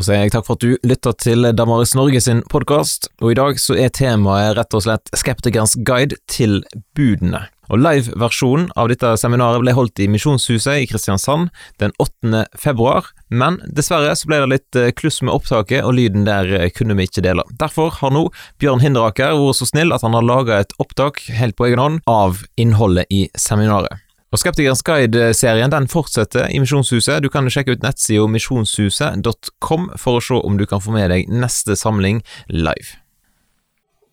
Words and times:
Da 0.00 0.04
sier 0.06 0.22
jeg 0.22 0.32
takk 0.32 0.46
for 0.46 0.56
at 0.56 0.62
du 0.64 0.86
lytter 0.88 1.12
til 1.20 1.44
Damaris 1.52 1.90
Norge 1.92 2.22
sin 2.24 2.38
podkast, 2.48 3.10
og 3.20 3.34
i 3.34 3.36
dag 3.36 3.58
så 3.60 3.74
er 3.76 3.90
temaet 3.92 4.54
rett 4.56 4.72
og 4.78 4.86
slett 4.86 5.12
Skeptikerens 5.12 5.74
guide 5.84 6.16
til 6.24 6.62
budene. 6.96 7.42
Og 7.68 7.82
Live-versjonen 7.84 8.70
av 8.80 8.88
dette 8.88 9.12
seminaret 9.20 9.60
ble 9.60 9.76
holdt 9.76 10.00
i 10.00 10.08
Misjonshuset 10.08 10.80
i 10.80 10.88
Kristiansand 10.88 11.52
den 11.84 11.92
8. 12.00 12.46
februar, 12.56 13.12
men 13.28 13.60
dessverre 13.68 14.16
så 14.16 14.30
ble 14.30 14.40
det 14.40 14.50
litt 14.54 14.80
eh, 14.80 14.92
kluss 14.96 15.20
med 15.20 15.36
opptaket, 15.36 15.84
og 15.84 15.92
lyden 16.00 16.24
der 16.24 16.48
eh, 16.48 16.70
kunne 16.72 16.96
vi 16.96 17.04
ikke 17.04 17.28
dele. 17.28 17.44
Derfor 17.60 17.92
har 18.00 18.16
nå 18.16 18.30
Bjørn 18.56 18.80
Hinderaker 18.80 19.36
vært 19.36 19.60
så 19.60 19.68
snill 19.68 19.92
at 19.92 20.06
han 20.06 20.16
har 20.16 20.24
laga 20.24 20.62
et 20.64 20.72
opptak 20.80 21.26
helt 21.28 21.60
på 21.60 21.68
egen 21.68 21.84
hånd 21.84 22.06
av 22.08 22.40
innholdet 22.56 23.04
i 23.12 23.26
seminaret. 23.36 24.00
Og 24.30 24.38
Skeptikerens 24.38 24.84
guide-serien 24.86 25.72
den 25.72 25.88
fortsetter 25.90 26.44
i 26.54 26.60
Misjonshuset. 26.62 27.18
Du 27.18 27.26
kan 27.34 27.50
sjekke 27.50 27.74
ut 27.74 27.82
nettsida 27.82 28.28
misjonshuset.com 28.30 29.88
for 29.98 30.18
å 30.18 30.22
se 30.22 30.38
om 30.38 30.58
du 30.60 30.68
kan 30.70 30.82
få 30.84 30.94
med 30.94 31.10
deg 31.10 31.32
neste 31.34 31.74
samling 31.74 32.20
live. 32.46 33.00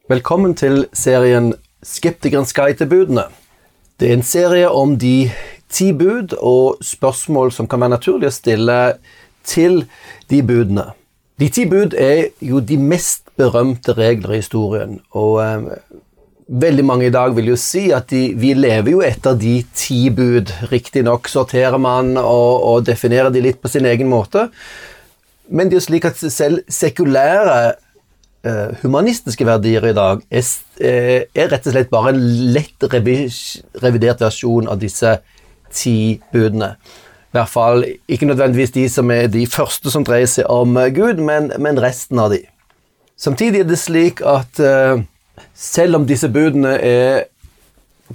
Velkommen 0.10 0.56
til 0.58 0.88
serien 0.98 1.52
Skeptikerens 1.86 2.56
guide 2.58 2.80
til 2.80 2.90
budene. 2.90 3.28
Det 4.02 4.10
er 4.10 4.18
en 4.18 4.26
serie 4.26 4.72
om 4.74 4.96
de 4.98 5.30
ti 5.70 5.92
bud 5.94 6.34
og 6.42 6.82
spørsmål 6.82 7.54
som 7.54 7.70
kan 7.70 7.86
være 7.86 8.00
naturlig 8.00 8.32
å 8.32 8.38
stille 8.40 8.80
til 9.46 9.84
de 10.34 10.42
budene. 10.42 10.88
De 11.38 11.52
ti 11.54 11.68
bud 11.70 11.94
er 11.94 12.32
jo 12.42 12.58
de 12.58 12.80
mest 12.82 13.28
berømte 13.38 13.94
regler 13.94 14.34
i 14.34 14.42
historien, 14.42 14.98
og 15.14 15.36
eh, 15.44 15.68
Veldig 16.48 16.84
mange 16.88 17.10
i 17.10 17.12
dag 17.12 17.34
vil 17.36 17.50
jo 17.52 17.58
si 17.60 17.90
at 17.92 18.06
de, 18.08 18.30
vi 18.40 18.54
lever 18.56 18.94
jo 18.94 19.02
etter 19.04 19.36
de 19.36 19.58
ti 19.76 20.06
bud. 20.16 20.54
Riktignok 20.72 21.28
sorterer 21.28 21.76
man 21.76 22.14
og, 22.22 22.54
og, 22.64 22.86
definerer 22.88 23.34
de 23.36 23.42
litt 23.44 23.60
på 23.60 23.72
sin 23.72 23.88
egen 23.90 24.08
måte, 24.08 24.46
men 25.52 25.68
det 25.68 25.76
er 25.76 25.82
jo 25.82 25.88
slik 25.90 26.08
at 26.08 26.22
selv 26.32 26.62
sekulære 26.72 27.58
uh, 28.48 28.80
humanistiske 28.80 29.48
verdier 29.48 29.90
i 29.90 29.96
dag 29.96 30.24
er, 30.32 30.48
uh, 30.80 31.20
er, 31.28 31.52
rett 31.52 31.68
og 31.68 31.76
slett 31.76 31.92
bare 31.92 32.16
en 32.16 32.24
lett 32.56 32.88
revidert 33.84 34.24
versjon 34.24 34.72
av 34.72 34.80
disse 34.80 35.18
ti 35.76 36.16
budene. 36.32 36.78
I 37.28 37.36
hvert 37.36 37.52
fall 37.52 37.84
ikke 38.08 38.32
nødvendigvis 38.32 38.72
de 38.76 38.88
som 38.92 39.12
er 39.12 39.28
de 39.32 39.44
første 39.52 39.92
som 39.92 40.08
dreier 40.08 40.32
seg 40.32 40.48
om 40.48 40.80
Gud, 40.96 41.20
men, 41.20 41.52
men 41.60 41.84
resten 41.84 42.24
av 42.24 42.32
de. 42.32 42.46
Samtidig 43.20 43.66
er 43.66 43.68
det 43.68 43.84
slik 43.84 44.24
at 44.24 44.64
uh, 44.64 45.04
selv 45.54 46.00
om 46.00 46.08
disse 46.10 46.30
budene 46.34 46.76
er 46.84 47.28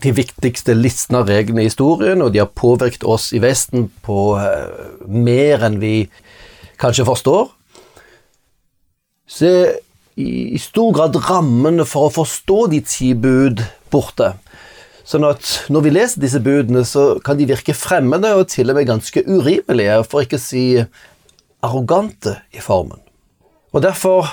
de 0.03 0.13
viktigste 0.17 0.75
listene 0.77 1.21
av 1.21 1.29
reglene 1.29 1.65
i 1.65 1.69
historien, 1.69 2.23
og 2.25 2.33
de 2.33 2.41
har 2.41 2.53
påvirket 2.57 3.05
oss 3.05 3.31
i 3.37 3.43
Vesten 3.43 3.91
på 4.05 4.33
uh, 4.41 5.03
mer 5.05 5.67
enn 5.69 5.81
vi 5.83 5.97
kanskje 6.81 7.07
forstår, 7.09 7.51
så 9.29 9.49
er 9.49 9.75
i 10.21 10.59
stor 10.61 10.93
grad 10.93 11.17
rammene 11.25 11.87
for 11.89 12.09
å 12.09 12.15
forstå 12.21 12.59
de 12.73 12.81
ti 12.85 13.13
bud 13.17 13.63
borte. 13.93 14.35
Sånn 15.09 15.25
at 15.27 15.49
når 15.73 15.87
vi 15.87 15.93
leser 15.95 16.23
disse 16.23 16.41
budene, 16.43 16.85
så 16.87 17.17
kan 17.25 17.39
de 17.39 17.49
virke 17.49 17.75
fremmede 17.77 18.35
og 18.37 18.51
til 18.53 18.71
og 18.71 18.79
med 18.79 18.91
ganske 18.91 19.25
urimelige, 19.25 20.03
for 20.09 20.25
ikke 20.25 20.39
å 20.41 20.45
si 20.45 20.67
arrogante 21.65 22.37
i 22.53 22.63
formen. 22.63 23.01
Og 23.73 23.83
derfor 23.85 24.29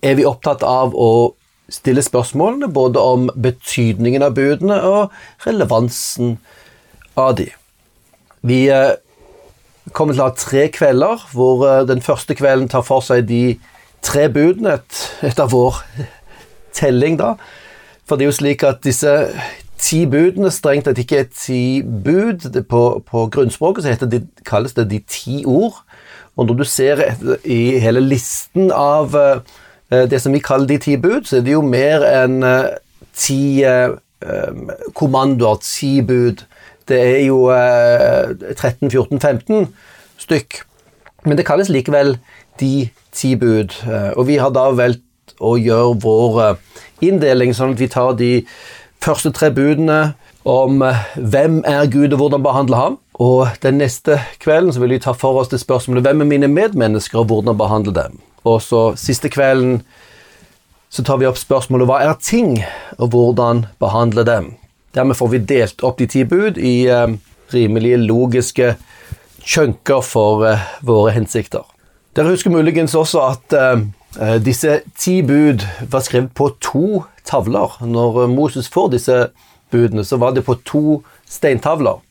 er 0.00 0.16
vi 0.16 0.26
opptatt 0.26 0.64
av 0.66 0.96
å 0.96 1.34
stille 1.70 2.02
spørsmålene 2.04 2.70
både 2.74 3.02
om 3.02 3.28
betydningen 3.34 4.24
av 4.26 4.34
budene 4.38 4.80
og 4.86 5.46
relevansen 5.46 6.36
av 7.18 7.36
de. 7.38 7.48
Vi 8.46 8.64
eh, 8.72 8.96
kommer 9.96 10.14
til 10.14 10.24
å 10.24 10.28
ha 10.30 10.36
tre 10.36 10.66
kvelder, 10.72 11.26
hvor 11.34 11.64
eh, 11.68 11.86
den 11.88 12.02
første 12.04 12.36
kvelden 12.38 12.70
tar 12.72 12.84
for 12.86 13.04
seg 13.04 13.28
de 13.30 13.58
tre 14.04 14.28
budene 14.32 14.78
et, 14.78 15.00
etter 15.30 15.50
vår 15.50 15.82
telling, 16.76 17.18
da. 17.20 17.34
For 18.08 18.18
det 18.18 18.26
er 18.26 18.32
jo 18.32 18.38
slik 18.40 18.64
at 18.66 18.82
disse 18.82 19.12
ti 19.80 20.02
budene 20.10 20.50
strengt 20.52 20.88
tatt 20.88 20.98
ikke 21.00 21.22
er 21.22 21.28
ti 21.30 21.80
bud. 21.82 22.48
På, 22.68 22.82
på 23.06 23.26
grunnspråket 23.32 23.86
så 23.86 24.08
det, 24.10 24.24
kalles 24.46 24.74
det 24.76 24.88
de 24.90 25.00
ti 25.06 25.42
ord. 25.48 25.78
Og 26.36 26.48
når 26.48 26.60
du 26.60 26.64
ser 26.66 27.02
i 27.44 27.78
hele 27.82 28.02
listen 28.02 28.70
av 28.74 29.14
uh, 29.14 29.59
det 29.90 30.20
som 30.22 30.34
vi 30.34 30.42
kaller 30.44 30.68
de 30.70 30.78
ti 30.78 30.96
bud, 31.00 31.26
så 31.26 31.38
er 31.38 31.44
det 31.46 31.56
jo 31.56 31.64
mer 31.66 32.04
enn 32.06 32.44
eh, 32.46 32.70
ti 33.16 33.62
eh, 33.66 33.90
kommandoer, 34.94 35.60
ti 35.64 36.00
bud. 36.06 36.44
Det 36.90 36.98
er 36.98 37.20
jo 37.28 37.44
13, 37.50 38.90
14, 38.90 39.20
15 39.20 39.68
stykk. 40.18 40.62
Men 41.24 41.38
det 41.38 41.46
kalles 41.46 41.70
likevel 41.70 42.16
de 42.60 42.88
ti 43.14 43.36
bud. 43.38 43.76
Og 44.18 44.26
vi 44.26 44.40
har 44.42 44.50
da 44.50 44.66
valgt 44.74 45.36
å 45.38 45.54
gjøre 45.60 46.00
vår 46.02 46.40
inndeling 47.06 47.54
sånn 47.54 47.76
at 47.76 47.80
vi 47.80 47.88
tar 47.92 48.18
de 48.18 48.32
første 49.00 49.30
tre 49.32 49.52
budene 49.54 50.00
om 50.48 50.82
hvem 51.14 51.60
er 51.68 51.86
Gud, 51.92 52.12
og 52.12 52.24
hvordan 52.24 52.42
behandle 52.44 52.80
ham. 52.80 52.98
Og 53.20 53.48
den 53.62 53.78
neste 53.80 54.18
kvelden 54.40 54.72
så 54.72 54.80
vil 54.80 54.96
vi 54.96 55.02
ta 55.04 55.12
for 55.12 55.40
oss 55.40 55.52
det 55.52 55.60
spørsmålet 55.60 56.06
hvem 56.06 56.24
er 56.24 56.30
mine 56.34 56.48
medmennesker, 56.48 57.20
og 57.20 57.28
hvordan 57.32 57.58
behandle 57.60 57.94
dem. 57.94 58.20
Og 58.48 58.62
så 58.64 58.82
siste 59.00 59.30
kvelden 59.32 59.80
så 60.90 61.04
tar 61.06 61.20
vi 61.20 61.28
opp 61.28 61.38
spørsmålet 61.38 61.86
hva 61.86 62.00
er 62.02 62.16
ting, 62.18 62.56
og 62.98 63.12
hvordan 63.12 63.66
behandle 63.82 64.24
dem. 64.26 64.54
Dermed 64.96 65.14
får 65.14 65.28
vi 65.34 65.42
delt 65.52 65.84
opp 65.86 66.00
de 66.00 66.08
ti 66.10 66.24
bud 66.26 66.58
i 66.58 66.88
eh, 66.90 67.12
rimelige 67.54 68.00
logiske 68.02 68.72
chunker 69.46 70.02
for 70.02 70.42
eh, 70.48 70.64
våre 70.82 71.12
hensikter. 71.14 71.62
Dere 72.18 72.32
husker 72.34 72.50
muligens 72.50 72.96
også 72.98 73.22
at 73.28 73.54
eh, 73.54 73.86
eh 74.18 74.36
disse 74.42 74.80
ti 74.98 75.20
bud 75.22 75.62
var 75.92 76.02
skrevet 76.02 76.34
på 76.34 76.50
to 76.58 77.04
tavler. 77.24 77.78
Når 77.86 78.26
Moses 78.26 78.68
får 78.68 78.90
disse 78.96 79.18
budene, 79.70 80.04
så 80.04 80.16
var 80.16 80.34
det 80.34 80.44
på 80.44 80.58
to 80.66 81.02
steintavler. 81.28 82.02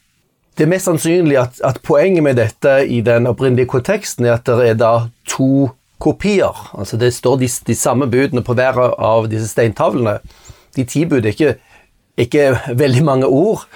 Det 0.56 0.64
er 0.64 0.72
mest 0.72 0.88
sannsynlig 0.88 1.38
at, 1.40 1.60
at 1.64 1.82
poenget 1.84 2.24
med 2.24 2.40
dette 2.40 2.88
i 2.88 3.02
den 3.02 3.28
opprinnelige 3.28 3.68
konteksten 3.68 4.26
er 4.26 4.38
at 4.38 4.48
det 4.48 4.70
er 4.70 4.80
da 4.80 4.94
to 5.28 5.70
kopier. 6.00 6.56
Altså 6.78 6.98
Det 6.98 7.14
står 7.14 7.38
de, 7.44 7.50
de, 7.68 7.76
samme 7.76 8.08
budene 8.08 8.44
på 8.46 8.56
hver 8.58 8.80
av 8.98 9.30
disse 9.32 9.52
steintavlene. 9.52 10.20
De 10.76 10.86
ti 10.88 11.06
bud 11.06 11.26
er 11.26 11.34
ikke, 11.36 11.54
ikke 12.18 12.76
veldig 12.80 13.04
mange 13.06 13.28
ord. 13.28 13.68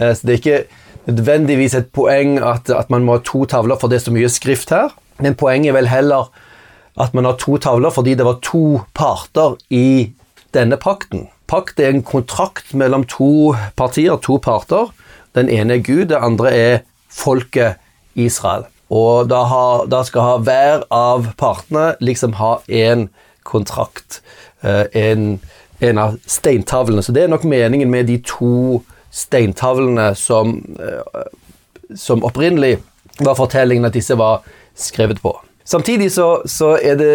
Eh, 0.00 0.14
så 0.14 0.26
Det 0.26 0.32
er 0.34 0.42
ikke 0.42 0.64
nødvendigvis 1.06 1.74
et 1.74 1.92
poeng 1.92 2.38
at, 2.38 2.70
at, 2.70 2.90
man 2.90 3.04
må 3.04 3.18
ha 3.18 3.24
to 3.24 3.44
tavler 3.44 3.78
for 3.78 3.88
det 3.88 4.00
er 4.00 4.06
så 4.08 4.14
mye 4.14 4.32
skrift 4.32 4.74
her. 4.74 4.90
Men 5.22 5.38
poenget 5.38 5.70
er 5.70 5.78
vel 5.78 5.90
heller 5.90 6.30
at 7.00 7.14
man 7.14 7.28
har 7.28 7.36
to 7.40 7.56
tavler 7.60 7.92
fordi 7.92 8.16
det 8.16 8.24
var 8.24 8.40
to 8.42 8.80
parter 8.96 9.56
i 9.70 10.12
denne 10.56 10.78
pakten. 10.80 11.28
Pakt 11.46 11.78
er 11.80 11.92
en 11.92 12.02
kontrakt 12.02 12.72
mellom 12.74 13.04
to 13.06 13.54
partier, 13.76 14.16
to 14.16 14.38
parter. 14.42 14.90
Den 15.36 15.48
ene 15.52 15.76
er 15.76 15.84
Gud, 15.84 16.08
det 16.10 16.18
andre 16.18 16.52
er 16.52 16.78
folket 17.12 17.76
Israel. 18.14 18.64
Og 18.92 19.28
da, 19.30 19.42
har, 19.50 19.86
da 19.90 20.02
skal 20.06 20.22
ha 20.22 20.34
hver 20.46 20.84
av 20.94 21.32
partene 21.38 21.94
liksom 22.04 22.36
ha 22.38 22.58
én 22.68 23.08
kontrakt. 23.46 24.20
Eh, 24.62 24.84
en, 24.92 25.40
en, 25.80 25.98
av 25.98 26.18
steintavlene. 26.26 27.02
Så 27.02 27.14
det 27.14 27.24
er 27.24 27.32
nok 27.32 27.46
meningen 27.48 27.90
med 27.90 28.06
de 28.10 28.20
to 28.26 28.82
steintavlene 29.14 30.12
som, 30.18 30.60
eh, 30.78 31.24
som 31.98 32.24
opprinnelig 32.26 32.76
var 33.18 33.38
fortellingen 33.38 33.88
at 33.88 33.96
disse 33.96 34.14
var 34.18 34.44
skrevet 34.76 35.22
på. 35.22 35.34
Samtidig 35.66 36.12
så, 36.14 36.42
så 36.46 36.76
er 36.78 36.98
det 37.00 37.14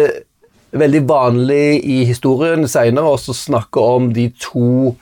veldig 0.76 1.02
vanlig 1.08 1.80
i 1.84 2.02
historien 2.08 2.66
seinere 2.68 3.12
å 3.12 3.36
snakke 3.36 3.80
om 3.80 4.12
de 4.16 4.28
to 4.40 4.94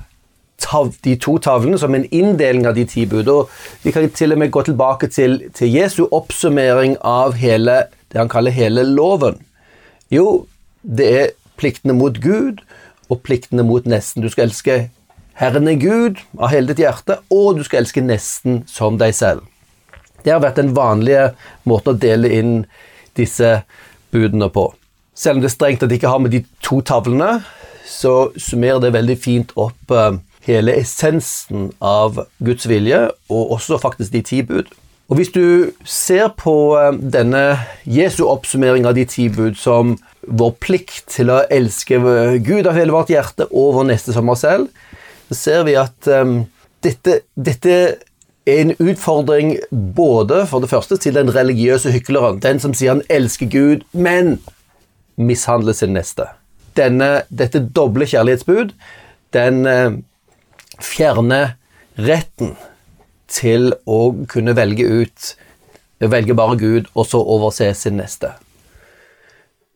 tav, 0.61 0.93
de 1.05 1.17
to 1.21 1.37
tavlene 1.43 1.79
som 1.81 1.95
en 1.97 2.07
inndeling 2.11 2.67
av 2.69 2.77
de 2.79 2.85
ti 2.89 3.07
bud. 3.09 3.29
Og 3.29 3.51
vi 3.85 3.93
kan 3.95 4.09
til 4.15 4.35
og 4.35 4.43
med 4.43 4.53
gå 4.55 4.63
tilbake 4.69 5.11
til, 5.13 5.41
til 5.57 5.73
Jesu 5.73 6.05
oppsummering 6.07 6.97
av 7.07 7.37
hele, 7.41 7.85
det 8.13 8.21
han 8.21 8.31
kaller 8.33 8.55
hele 8.55 8.85
loven. 8.87 9.41
Jo, 10.11 10.47
det 10.83 11.11
er 11.11 11.29
pliktene 11.61 11.95
mot 11.97 12.17
Gud 12.23 12.63
og 13.11 13.23
pliktene 13.27 13.65
mot 13.67 13.87
nesten. 13.89 14.25
Du 14.25 14.31
skal 14.33 14.49
elske 14.49 14.89
Herren 15.41 15.71
er 15.71 15.79
Gud 15.81 16.19
av 16.37 16.51
hele 16.53 16.69
ditt 16.69 16.83
hjerte, 16.83 17.17
og 17.33 17.57
du 17.57 17.65
skal 17.65 17.81
elske 17.81 18.03
nesten 18.05 18.61
som 18.69 18.99
deg 19.01 19.15
selv. 19.17 19.47
Det 20.21 20.35
har 20.35 20.43
vært 20.45 20.61
den 20.61 20.75
vanlige 20.77 21.31
måten 21.65 21.95
å 21.95 22.01
dele 22.01 22.29
inn 22.37 22.53
disse 23.17 23.63
budene 24.13 24.51
på. 24.53 24.67
Selv 25.17 25.39
om 25.39 25.45
det 25.45 25.49
er 25.49 25.55
strengt 25.55 25.87
at 25.87 25.89
de 25.89 25.97
ikke 25.97 26.13
har 26.13 26.21
med 26.21 26.35
de 26.35 26.43
to 26.65 26.83
tavlene, 26.85 27.39
så 27.89 28.31
summerer 28.37 28.83
det 28.85 28.93
veldig 28.95 29.17
fint 29.21 29.55
opp 29.59 29.95
eh, 29.97 30.19
hele 30.47 30.75
essensen 30.81 31.71
av 31.85 32.23
Guds 32.45 32.69
vilje, 32.69 33.09
og 33.29 33.57
også 33.57 33.81
faktisk 33.81 34.13
de 34.13 34.23
ti 34.27 34.43
bud. 34.47 34.71
Og 35.11 35.17
Hvis 35.19 35.33
du 35.35 35.73
ser 35.85 36.29
på 36.39 36.55
eh, 36.79 36.95
denne 36.95 37.59
Jesu 37.85 38.23
oppsummering 38.31 38.87
av 38.87 38.95
de 38.95 39.05
ti 39.11 39.27
bud 39.29 39.59
som 39.59 39.97
vår 40.23 40.53
plikt 40.63 41.09
til 41.11 41.33
å 41.35 41.41
elske 41.51 41.99
Gud 42.45 42.69
av 42.69 42.77
hele 42.77 42.95
vårt 42.95 43.11
hjerte 43.11 43.49
og 43.51 43.75
vår 43.79 43.89
neste 43.91 44.15
som 44.15 44.29
oss 44.31 44.45
selv, 44.45 44.69
så 45.31 45.39
ser 45.39 45.65
vi 45.67 45.75
at 45.79 46.07
um, 46.11 46.45
dette, 46.85 47.21
dette, 47.35 47.75
en 48.51 48.73
utfordring 48.83 49.57
både 49.71 50.43
for 50.51 50.63
det 50.63 50.71
første 50.71 50.97
til 50.99 51.15
den 51.15 51.31
religiøse 51.33 51.93
hykleren, 51.95 52.41
den 52.43 52.59
som 52.63 52.75
sier 52.75 52.97
han 52.97 53.03
elsker 53.13 53.51
Gud, 53.51 53.85
men 53.93 54.39
mishandler 55.21 55.77
sin 55.77 55.95
neste. 55.95 56.27
Denne, 56.79 57.23
dette 57.31 57.63
doble 57.63 58.09
kjærlighetsbud, 58.11 58.73
den 59.37 59.63
eh, 60.81 60.87
fjerner 60.87 61.55
retten 62.01 62.57
til 63.31 63.71
å 63.87 64.03
kunne 64.31 64.57
velge 64.59 64.89
ut 64.89 65.35
Velge 66.01 66.33
bare 66.33 66.57
Gud, 66.57 66.87
og 66.97 67.05
så 67.05 67.19
overse 67.21 67.67
sin 67.77 67.99
neste. 68.01 68.31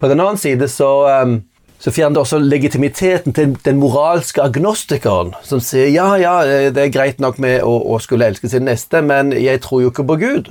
På 0.01 0.09
den 0.09 0.23
annen 0.25 0.39
side 0.41 0.71
så, 0.73 1.05
um, 1.21 1.35
så 1.77 1.93
fjerner 1.93 2.17
det 2.17 2.23
også 2.23 2.39
legitimiteten 2.41 3.35
til 3.37 3.53
den 3.67 3.77
moralske 3.77 4.41
agnostikeren, 4.41 5.35
som 5.45 5.61
sier 5.61 5.93
ja, 5.93 6.07
ja, 6.17 6.39
det 6.73 6.81
er 6.81 6.95
greit 6.95 7.21
nok 7.21 7.37
med 7.45 7.61
å, 7.61 7.75
å 7.93 8.01
skulle 8.01 8.31
elske 8.33 8.49
sin 8.49 8.65
neste, 8.65 9.03
men 9.05 9.35
jeg 9.37 9.61
tror 9.67 9.85
jo 9.85 9.93
ikke 9.93 10.07
på 10.09 10.17
Gud, 10.25 10.49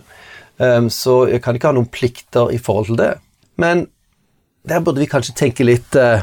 um, 0.61 0.91
så 0.93 1.23
jeg 1.31 1.41
kan 1.41 1.57
ikke 1.57 1.71
ha 1.71 1.77
noen 1.79 1.89
plikter 1.89 2.53
i 2.53 2.61
forhold 2.61 2.91
til 2.91 3.01
det. 3.01 3.11
Men 3.57 3.87
der 4.69 4.85
burde 4.85 5.01
vi 5.01 5.09
kanskje 5.09 5.35
tenke 5.41 5.65
litt 5.65 5.97
uh, 5.97 6.21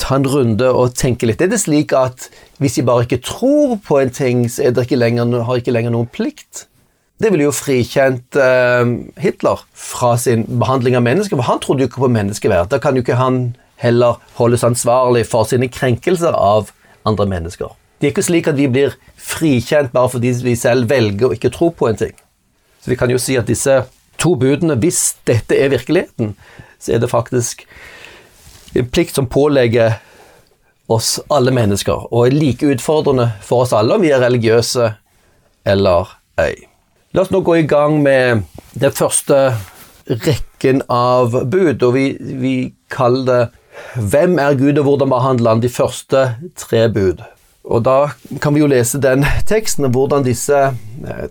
ta 0.00 0.18
en 0.18 0.28
runde 0.28 0.68
og 0.70 0.94
tenke 0.98 1.28
litt. 1.28 1.42
Er 1.42 1.50
det 1.52 1.62
slik 1.62 1.94
at 1.96 2.28
hvis 2.60 2.78
de 2.78 2.86
bare 2.86 3.06
ikke 3.06 3.22
tror 3.24 3.76
på 3.84 4.00
en 4.00 4.12
ting, 4.12 4.46
så 4.52 4.70
det 4.70 4.86
ikke 4.86 4.98
lenger, 5.00 5.38
har 5.48 5.60
ikke 5.60 5.74
lenger 5.74 5.94
noen 5.94 6.10
plikt? 6.12 6.66
Det 7.16 7.30
ville 7.32 7.46
jo 7.46 7.54
frikjent 7.54 8.36
eh, 8.36 8.90
Hitler 9.24 9.62
fra 9.72 10.16
sin 10.20 10.44
behandling 10.60 10.98
av 10.98 11.04
mennesker, 11.06 11.38
for 11.38 11.48
han 11.48 11.62
trodde 11.64 11.84
jo 11.84 11.88
ikke 11.88 12.04
på 12.04 12.12
menneskeverd. 12.12 12.68
Da 12.72 12.80
kan 12.82 12.96
jo 12.96 13.04
ikke 13.04 13.16
han 13.16 13.56
heller 13.80 14.20
holdes 14.36 14.64
ansvarlig 14.64 15.24
for 15.28 15.48
sine 15.48 15.68
krenkelser 15.72 16.36
av 16.36 16.72
andre 17.08 17.28
mennesker. 17.30 17.72
Det 18.00 18.08
er 18.08 18.12
ikke 18.12 18.26
slik 18.26 18.48
at 18.50 18.58
vi 18.60 18.68
blir 18.68 18.96
frikjent 19.16 19.94
bare 19.94 20.12
fordi 20.12 20.34
vi 20.44 20.56
selv 20.60 20.90
velger 20.92 21.30
å 21.30 21.36
ikke 21.36 21.52
tro 21.54 21.70
på 21.72 21.88
en 21.88 22.00
ting. 22.00 22.12
Så 22.84 22.92
vi 22.92 22.98
kan 23.00 23.10
jo 23.10 23.20
si 23.20 23.38
at 23.40 23.48
disse 23.48 23.80
to 24.20 24.34
budene, 24.36 24.76
hvis 24.80 25.16
dette 25.28 25.56
er 25.56 25.72
virkeligheten, 25.72 26.34
så 26.80 26.96
er 26.96 27.00
det 27.00 27.12
faktisk 27.12 27.64
en 28.78 28.90
plikt 28.90 29.18
som 29.18 29.28
pålegger 29.30 29.98
oss 30.92 31.16
alle 31.32 31.50
mennesker, 31.54 32.06
og 32.12 32.26
er 32.26 32.36
like 32.36 32.66
utfordrende 32.76 33.30
for 33.42 33.64
oss 33.64 33.74
alle 33.74 33.96
om 33.96 34.04
vi 34.04 34.12
er 34.14 34.22
religiøse 34.22 34.92
eller 35.66 36.12
ei. 36.40 36.54
La 37.14 37.24
oss 37.24 37.32
nå 37.32 37.40
gå 37.42 37.56
i 37.58 37.66
gang 37.66 38.02
med 38.04 38.44
den 38.78 38.92
første 38.94 39.56
rekken 40.06 40.82
av 40.92 41.34
bud, 41.50 41.82
og 41.82 41.94
vi, 41.96 42.10
vi 42.20 42.56
kaller 42.92 43.24
det 43.26 43.44
'Hvem 43.96 44.38
er 44.38 44.54
Gud, 44.56 44.78
og 44.78 44.84
hvordan 44.84 45.08
behandler 45.08 45.50
han?' 45.50 45.62
de 45.62 45.68
første 45.68 46.36
tre 46.56 46.88
bud. 46.88 47.20
Og 47.64 47.84
da 47.84 48.08
kan 48.40 48.54
vi 48.54 48.60
jo 48.60 48.66
lese 48.70 49.00
den 49.02 49.24
teksten, 49.46 49.90
hvordan 49.90 50.24
disse 50.24 50.56
eh, 50.56 51.26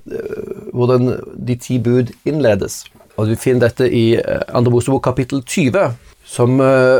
Hvordan 0.73 1.15
de 1.47 1.55
ti 1.55 1.79
bud 1.79 2.11
innledes. 2.25 2.83
Og 3.17 3.27
Vi 3.27 3.35
finner 3.35 3.67
dette 3.67 3.87
i 3.89 4.15
eh, 4.15 4.41
Andre 4.53 4.71
Mosebok 4.71 5.03
kapittel 5.03 5.41
20, 5.45 5.93
som 6.25 6.59
uh, 6.59 6.99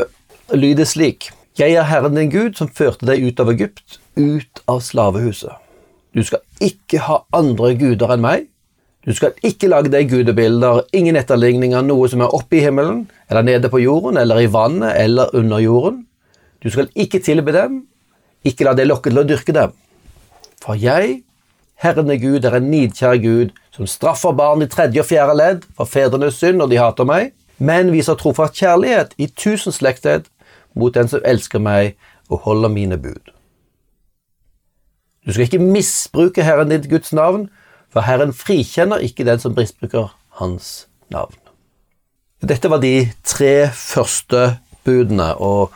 lyder 0.54 0.84
slik 0.84 1.30
Jeg 1.58 1.72
er 1.72 1.86
Herren 1.88 2.14
din 2.14 2.30
Gud, 2.30 2.58
som 2.58 2.68
førte 2.68 3.06
deg 3.08 3.22
ut 3.24 3.40
av 3.40 3.48
Egypt, 3.50 3.98
ut 4.16 4.60
av 4.68 4.82
slavehuset. 4.84 5.54
Du 6.12 6.22
skal 6.24 6.42
ikke 6.60 7.00
ha 7.06 7.22
andre 7.32 7.72
guder 7.80 8.12
enn 8.12 8.22
meg. 8.24 8.44
Du 9.06 9.14
skal 9.16 9.32
ikke 9.46 9.70
lage 9.70 9.88
deg 9.92 10.10
gudebilder, 10.10 10.82
ingen 10.92 11.16
etterligning 11.16 11.72
av 11.78 11.86
noe 11.86 12.08
som 12.12 12.20
er 12.20 12.34
oppe 12.34 12.58
i 12.58 12.62
himmelen, 12.64 13.06
eller 13.30 13.46
nede 13.46 13.70
på 13.72 13.80
jorden, 13.80 14.18
eller 14.20 14.42
i 14.42 14.50
vannet, 14.52 14.92
eller 15.00 15.32
under 15.36 15.62
jorden. 15.62 16.02
Du 16.60 16.68
skal 16.70 16.90
ikke 16.94 17.22
tilbe 17.24 17.54
dem, 17.56 17.84
ikke 18.44 18.68
la 18.68 18.76
deg 18.76 18.90
lokke 18.90 19.08
til 19.08 19.22
å 19.22 19.26
dyrke 19.28 19.56
dem. 19.56 19.72
For 20.60 20.76
jeg, 20.76 21.22
Herren 21.80 22.12
er 22.12 22.20
Gud, 22.20 22.44
er 22.44 22.58
en 22.58 22.70
nidkjær 22.72 23.16
Gud, 23.22 23.56
som 23.72 23.88
straffer 23.88 24.36
barn 24.36 24.64
i 24.64 24.68
tredje 24.68 25.00
og 25.00 25.08
fjerde 25.08 25.40
ledd 25.40 25.66
for 25.76 25.88
fedrenes 25.88 26.36
synd 26.40 26.60
når 26.60 26.72
de 26.72 26.80
hater 26.84 27.08
meg, 27.08 27.32
men 27.56 27.92
viser 27.94 28.18
trofast 28.20 28.58
kjærlighet 28.60 29.14
i 29.16 29.30
tusen 29.32 29.72
slekted 29.72 30.28
mot 30.76 30.94
den 30.94 31.08
som 31.08 31.24
elsker 31.24 31.62
meg 31.62 31.96
og 32.28 32.44
holder 32.46 32.72
mine 32.72 32.98
bud. 33.00 33.32
Du 35.26 35.32
skal 35.32 35.48
ikke 35.48 35.62
misbruke 35.62 36.44
Herren 36.46 36.70
ditt 36.70 36.90
Guds 36.90 37.12
navn, 37.16 37.48
for 37.90 38.06
Herren 38.06 38.34
frikjenner 38.36 39.02
ikke 39.02 39.26
den 39.26 39.40
som 39.42 39.56
misbruker 39.56 40.12
hans 40.38 40.86
navn. 41.10 41.34
Dette 42.46 42.70
var 42.70 42.82
de 42.82 43.08
tre 43.24 43.70
første 43.74 44.58
budene, 44.86 45.32
og 45.40 45.72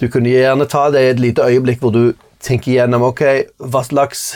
du 0.00 0.06
kunne 0.08 0.32
gjerne 0.32 0.68
ta 0.70 0.86
det 0.94 1.02
i 1.02 1.10
et 1.12 1.20
lite 1.20 1.44
øyeblikk 1.44 1.82
hvor 1.82 1.92
du 1.94 2.14
tenker 2.44 2.76
gjennom 2.76 3.04
ok, 3.10 3.22
hva 3.58 3.82
slags 3.84 4.30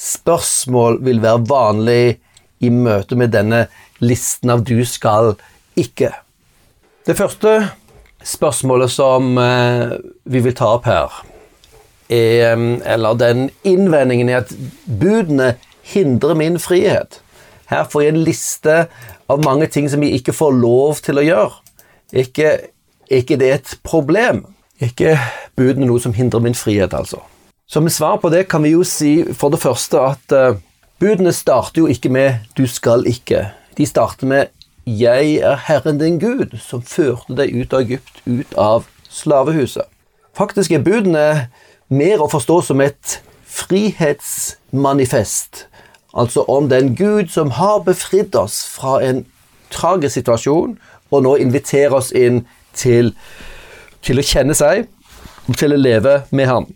spørsmål 0.00 0.98
vil 1.04 1.22
være 1.22 1.44
vanlig 1.50 2.04
i 2.64 2.70
møte 2.72 3.16
med 3.16 3.32
denne 3.34 3.66
listen 4.00 4.50
av 4.50 4.64
'du 4.64 4.84
skal 4.84 5.36
ikke'. 5.76 6.12
Det 7.06 7.16
første 7.16 7.70
spørsmålet 8.26 8.92
som 8.92 9.38
eh, 9.38 9.96
vi 10.24 10.42
vil 10.44 10.56
ta 10.56 10.74
opp 10.76 10.88
her, 10.90 11.22
er 12.10 12.58
Eller 12.84 13.14
den 13.14 13.50
innvendingen 13.62 14.28
er 14.28 14.42
at 14.42 14.52
budene 14.84 15.54
hindrer 15.86 16.34
min 16.34 16.58
frihet. 16.58 17.20
Her 17.70 17.84
får 17.86 18.02
jeg 18.02 18.14
en 18.14 18.24
liste 18.26 18.76
av 19.30 19.44
mange 19.44 19.68
ting 19.70 19.86
som 19.90 20.02
jeg 20.02 20.18
ikke 20.18 20.34
får 20.34 20.56
lov 20.58 21.02
til 21.06 21.20
å 21.20 21.26
gjøre. 21.26 21.52
Ikke, 22.12 22.56
ikke 23.06 23.38
det 23.38 23.52
et 23.54 23.74
problem. 23.86 24.42
Ikke 24.82 25.14
budene 25.58 25.86
noe 25.86 26.02
som 26.02 26.16
hindrer 26.16 26.42
min 26.42 26.56
frihet, 26.58 26.94
altså. 26.96 27.20
Som 27.70 27.86
svar 27.88 28.18
på 28.18 28.32
det 28.32 28.48
kan 28.50 28.64
vi 28.66 28.72
jo 28.74 28.82
si 28.82 29.20
for 29.36 29.54
det 29.54 29.60
første 29.62 30.00
at 30.02 30.34
uh, 30.34 30.58
budene 30.98 31.30
starter 31.30 31.84
jo 31.84 31.86
ikke 31.86 32.10
med 32.10 32.40
'du 32.56 32.66
skal 32.66 33.06
ikke'. 33.06 33.46
De 33.78 33.86
starter 33.86 34.26
med 34.26 34.50
'Jeg 34.86 35.34
er 35.34 35.56
Herren 35.56 36.00
din 36.00 36.18
Gud, 36.18 36.58
som 36.58 36.82
førte 36.82 37.36
deg 37.36 37.54
ut 37.54 37.72
av 37.72 37.80
Egypt, 37.80 38.22
ut 38.26 38.54
av 38.56 38.84
slavehuset'. 39.10 39.88
Faktisk 40.34 40.72
er 40.72 40.82
budene 40.82 41.48
mer 41.88 42.22
å 42.22 42.28
forstå 42.30 42.62
som 42.62 42.80
et 42.80 43.22
frihetsmanifest, 43.44 45.66
altså 46.14 46.44
om 46.48 46.68
den 46.68 46.96
Gud 46.96 47.28
som 47.28 47.50
har 47.50 47.78
befridd 47.86 48.36
oss 48.36 48.66
fra 48.78 49.04
en 49.04 49.26
tragisk 49.70 50.14
situasjon, 50.14 50.78
og 51.10 51.22
nå 51.22 51.36
inviterer 51.36 51.94
oss 51.94 52.12
inn 52.12 52.46
til, 52.74 53.14
til 54.02 54.18
å 54.18 54.22
kjenne 54.22 54.54
seg 54.54 54.86
til 55.56 55.74
å 55.74 55.80
leve 55.80 56.22
med 56.30 56.46
ham. 56.46 56.66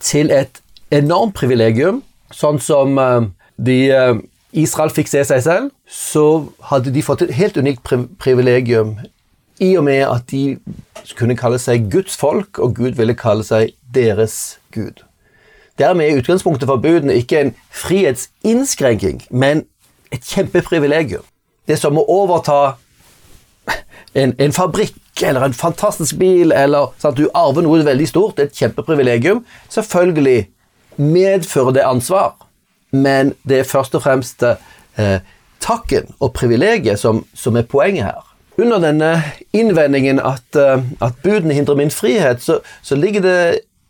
Til 0.00 0.30
et 0.34 0.60
enormt 0.94 1.36
privilegium, 1.36 2.02
sånn 2.34 2.58
som 2.60 2.98
uh, 3.00 3.24
de 3.56 3.78
uh, 3.94 4.18
Israel 4.56 4.90
fikk 4.90 5.10
se 5.10 5.20
seg 5.28 5.42
selv, 5.44 5.70
så 5.84 6.46
hadde 6.70 6.92
de 6.94 7.04
fått 7.04 7.26
et 7.26 7.34
helt 7.36 7.58
unikt 7.60 7.84
privilegium 8.18 8.96
i 9.60 9.74
og 9.76 9.84
med 9.84 10.02
at 10.04 10.24
de 10.30 10.56
kunne 11.16 11.36
kalle 11.36 11.58
seg 11.60 11.90
Guds 11.92 12.16
folk, 12.16 12.58
og 12.58 12.76
Gud 12.76 12.96
ville 12.96 13.16
kalle 13.16 13.44
seg 13.44 13.74
deres 13.94 14.58
Gud. 14.74 15.04
Dermed 15.78 16.08
er 16.08 16.20
utgangspunktet 16.20 16.68
for 16.68 16.80
budene 16.80 17.18
ikke 17.20 17.40
en 17.40 17.54
frihetsinnskrenking, 17.72 19.22
men 19.30 19.64
et 20.12 20.24
kjempeprivilegium. 20.24 21.24
Det 21.66 21.76
er 21.76 21.82
som 21.82 21.98
å 22.00 22.06
overta 22.08 22.76
en, 24.16 24.32
en 24.38 24.56
fabrikk 24.56 25.22
eller 25.24 25.44
en 25.44 25.56
fantastisk 25.56 26.16
bil, 26.20 26.52
eller 26.52 26.94
sånn 27.00 27.12
at 27.12 27.20
du 27.20 27.26
arver 27.36 27.66
noe 27.66 27.84
veldig 27.84 28.08
stort. 28.08 28.40
Et 28.40 28.52
kjempeprivilegium. 28.56 29.42
Selvfølgelig 29.72 30.46
medfører 30.96 31.76
det 31.76 31.84
ansvar 31.84 32.36
men 33.02 33.34
det 33.48 33.60
er 33.60 33.68
først 33.68 33.94
og 33.98 34.04
fremst 34.06 34.42
eh, 34.44 35.18
takken 35.62 36.10
og 36.20 36.32
privilegiet 36.36 37.00
som, 37.00 37.24
som, 37.34 37.56
er 37.56 37.68
poenget 37.68 38.08
her. 38.08 38.24
Under 38.56 38.80
denne 38.80 39.12
innvendingen 39.56 40.20
at, 40.22 40.46
eh, 40.56 40.84
at 41.02 41.22
budene 41.24 41.56
hindrer 41.56 41.78
min 41.78 41.92
frihet, 41.92 42.42
så, 42.42 42.60
så, 42.82 42.96
ligger 42.96 43.24
det 43.24 43.40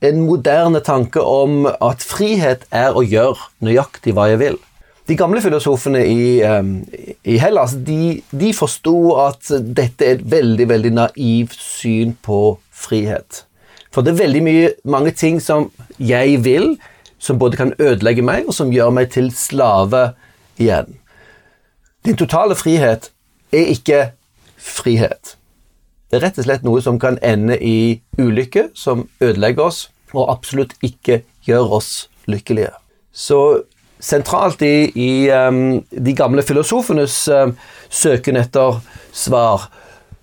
en 0.04 0.22
moderne 0.26 0.80
tanke 0.84 1.22
om 1.22 1.66
at 1.66 2.04
frihet 2.04 2.66
er 2.70 2.96
å 2.96 3.04
gjøre 3.04 3.50
nøyaktig 3.64 4.14
hva 4.16 4.28
jeg 4.32 4.42
vil. 4.42 4.58
De 5.06 5.14
gamle 5.16 5.38
filosofene 5.40 6.02
i, 6.02 6.42
um, 6.42 6.80
i 7.22 7.36
Hellas 7.38 7.76
de, 7.86 8.18
de 8.34 8.50
forsto 8.54 9.14
at 9.22 9.52
dette 9.62 10.02
er 10.02 10.16
et 10.16 10.24
veldig 10.30 10.66
veldig 10.68 10.92
naivt 10.98 11.60
syn 11.62 12.16
på 12.26 12.58
frihet. 12.74 13.44
For 13.94 14.04
det 14.04 14.12
er 14.12 14.24
veldig 14.24 14.42
mye, 14.44 14.70
mange 14.84 15.14
ting 15.16 15.38
som 15.40 15.70
jeg 16.02 16.42
vil, 16.44 16.74
som 17.18 17.38
både 17.38 17.56
kan 17.56 17.72
ødelegge 17.78 18.22
meg, 18.22 18.46
og 18.46 18.54
som 18.54 18.72
gjør 18.72 18.92
meg 18.94 19.10
til 19.14 19.30
slave 19.34 20.10
igjen. 20.58 20.98
Din 22.04 22.16
totale 22.16 22.54
frihet 22.54 23.10
er 23.52 23.72
ikke 23.72 24.00
frihet. 24.56 25.36
Det 26.10 26.18
er 26.18 26.28
rett 26.28 26.38
og 26.38 26.46
slett 26.46 26.66
noe 26.66 26.82
som 26.84 27.00
kan 27.02 27.18
ende 27.24 27.56
i 27.58 28.00
ulykke, 28.18 28.68
som 28.74 29.08
ødelegger 29.20 29.66
oss, 29.66 29.86
og 30.14 30.30
absolutt 30.30 30.76
ikke 30.86 31.22
gjør 31.46 31.78
oss 31.80 31.90
lykkelige. 32.30 32.70
Så 33.12 33.40
sentralt 34.00 34.62
i, 34.62 34.90
i 34.94 35.10
um, 35.32 35.80
de 35.90 36.14
gamle 36.14 36.44
filosofenes 36.46 37.16
um, 37.32 37.56
søken 37.90 38.36
etter 38.38 38.78
svar 39.16 39.66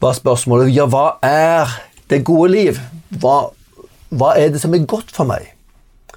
var 0.04 0.16
spørsmålet 0.18 0.74
ja, 0.76 0.86
hva 0.90 1.18
er 1.24 1.72
det 2.12 2.24
gode 2.28 2.52
liv? 2.54 2.80
Hva, 3.22 3.50
hva 4.14 4.34
er 4.40 4.54
det 4.54 4.62
som 4.62 4.74
er 4.76 4.86
godt 4.88 5.12
for 5.16 5.28
meg? 5.30 5.50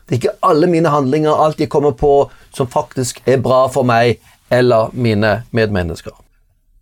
Det 0.06 0.14
er 0.14 0.20
ikke 0.20 0.38
alle 0.46 0.68
mine 0.70 0.88
handlinger, 0.88 1.34
alt 1.34 1.60
jeg 1.60 1.68
kommer 1.68 1.90
på, 1.90 2.30
som 2.54 2.70
faktisk 2.70 3.22
er 3.26 3.42
bra 3.42 3.66
for 3.72 3.82
meg 3.82 4.20
eller 4.54 4.92
mine 4.94 5.42
medmennesker. 5.50 6.14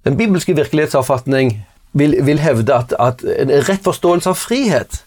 Den 0.04 0.16
bibelske 0.16 0.56
virkelighetsoppfatning 0.56 1.54
vil, 1.92 2.18
vil 2.26 2.38
hevde 2.38 2.74
at, 2.74 2.92
at 3.00 3.24
en 3.24 3.52
rett 3.64 3.84
forståelse 3.84 4.28
av 4.28 4.36
frihet 4.36 5.00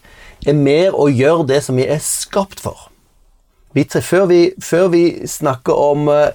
er 0.47 0.57
mer 0.57 0.97
å 0.97 1.05
gjøre 1.11 1.45
det 1.51 1.61
som 1.65 1.77
vi 1.77 1.85
er 1.85 2.01
skapt 2.01 2.61
for. 2.63 2.87
Vi, 3.77 3.85
før, 3.85 4.25
vi, 4.25 4.41
før, 4.63 4.87
vi, 4.89 5.03
snakker 5.29 5.77
om, 5.77 6.07
eh, 6.09 6.33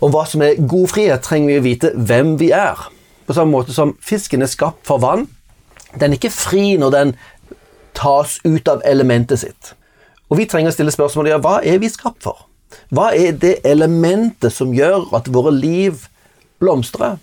om 0.00 0.12
hva 0.14 0.24
som 0.28 0.42
er 0.46 0.56
god 0.56 0.88
frihet, 0.94 1.20
trenger 1.24 1.50
vi 1.50 1.60
å 1.60 1.66
vite 1.66 1.92
hvem 1.92 2.38
vi 2.40 2.54
er. 2.56 2.86
På 3.28 3.36
samme 3.36 3.52
måte 3.52 3.76
som 3.76 3.96
fisken 4.00 4.44
er 4.44 4.52
skapt 4.52 4.86
for 4.88 5.02
vann. 5.02 5.26
Den 6.00 6.12
er 6.12 6.16
ikke 6.16 6.32
fri 6.32 6.78
når 6.80 6.94
den 6.94 7.14
tas 7.94 8.38
ut 8.44 8.68
av 8.68 8.80
elementet 8.88 9.44
sitt. 9.44 9.74
Og 10.30 10.40
vi 10.40 10.48
trenger 10.48 10.72
å 10.72 10.76
stille 10.76 10.94
spørsmålet 10.94 11.34
ja, 11.34 11.42
hva 11.42 11.58
er 11.66 11.80
vi 11.82 11.90
skapt 11.92 12.24
for? 12.24 12.46
Hva 12.94 13.10
er 13.14 13.36
det 13.38 13.58
elementet 13.66 14.52
som 14.54 14.72
gjør 14.74 15.10
at 15.16 15.28
våre 15.32 15.52
liv 15.54 16.06
blomstrer? 16.62 17.20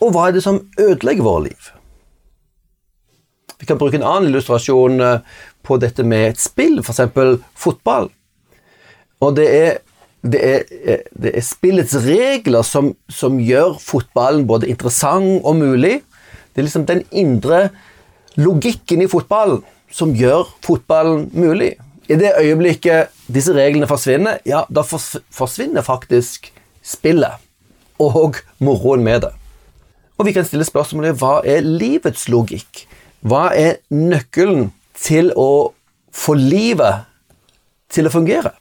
Og 0.00 0.14
hva 0.14 0.28
er 0.28 0.36
det 0.36 0.44
som 0.44 0.62
ødelegger 0.80 1.26
våre 1.26 1.50
liv? 1.50 1.70
Vi 3.60 3.68
kan 3.68 3.76
bruke 3.80 3.98
en 3.98 4.06
annen 4.06 4.30
illustrasjon 4.30 5.02
eh, 5.04 5.20
på 5.66 5.76
dette 5.82 6.04
med 6.06 6.30
et 6.30 6.40
spill, 6.40 6.80
f.eks. 6.80 7.02
fotball. 7.60 8.08
Og 9.20 9.34
det 9.36 9.48
er, 9.52 9.74
det 10.24 10.40
er, 10.40 10.64
eh, 10.80 11.02
det 11.12 11.34
er 11.36 11.44
spillets 11.44 11.98
regler 12.06 12.64
som, 12.64 12.94
som, 13.12 13.36
gjør 13.36 13.76
fotballen 13.82 14.46
både 14.48 14.70
interessant 14.72 15.44
og 15.44 15.58
mulig. 15.60 15.98
Det 16.54 16.62
er 16.62 16.68
liksom 16.70 16.88
den 16.88 17.04
indre 17.12 17.66
logikken 18.40 19.04
i 19.04 19.10
fotballen 19.10 19.60
som 19.92 20.16
gjør 20.16 20.48
fotballen 20.64 21.28
mulig. 21.36 21.74
I 22.10 22.16
det 22.18 22.32
øyeblikket 22.40 23.12
disse 23.30 23.52
reglene 23.54 23.86
forsvinner, 23.86 24.40
ja, 24.46 24.64
da 24.66 24.82
forsvinner 24.82 25.84
faktisk 25.86 26.48
spillet 26.82 27.38
og 28.02 28.40
moroen 28.58 29.04
med 29.04 29.20
det. 29.20 29.30
Og 30.18 30.26
vi 30.26 30.32
kan 30.32 30.44
stille 30.44 30.66
spørsmålet 30.66 31.20
hva 31.20 31.38
er 31.46 31.62
livets 31.62 32.26
logikk? 32.28 32.82
Hva 33.22 33.50
er 33.54 33.78
nøkkelen 33.94 34.72
til 34.98 35.30
å 35.38 35.70
få 36.12 36.34
livet 36.34 37.06
til 37.92 38.10
å 38.10 38.14
fungere? 38.14 38.56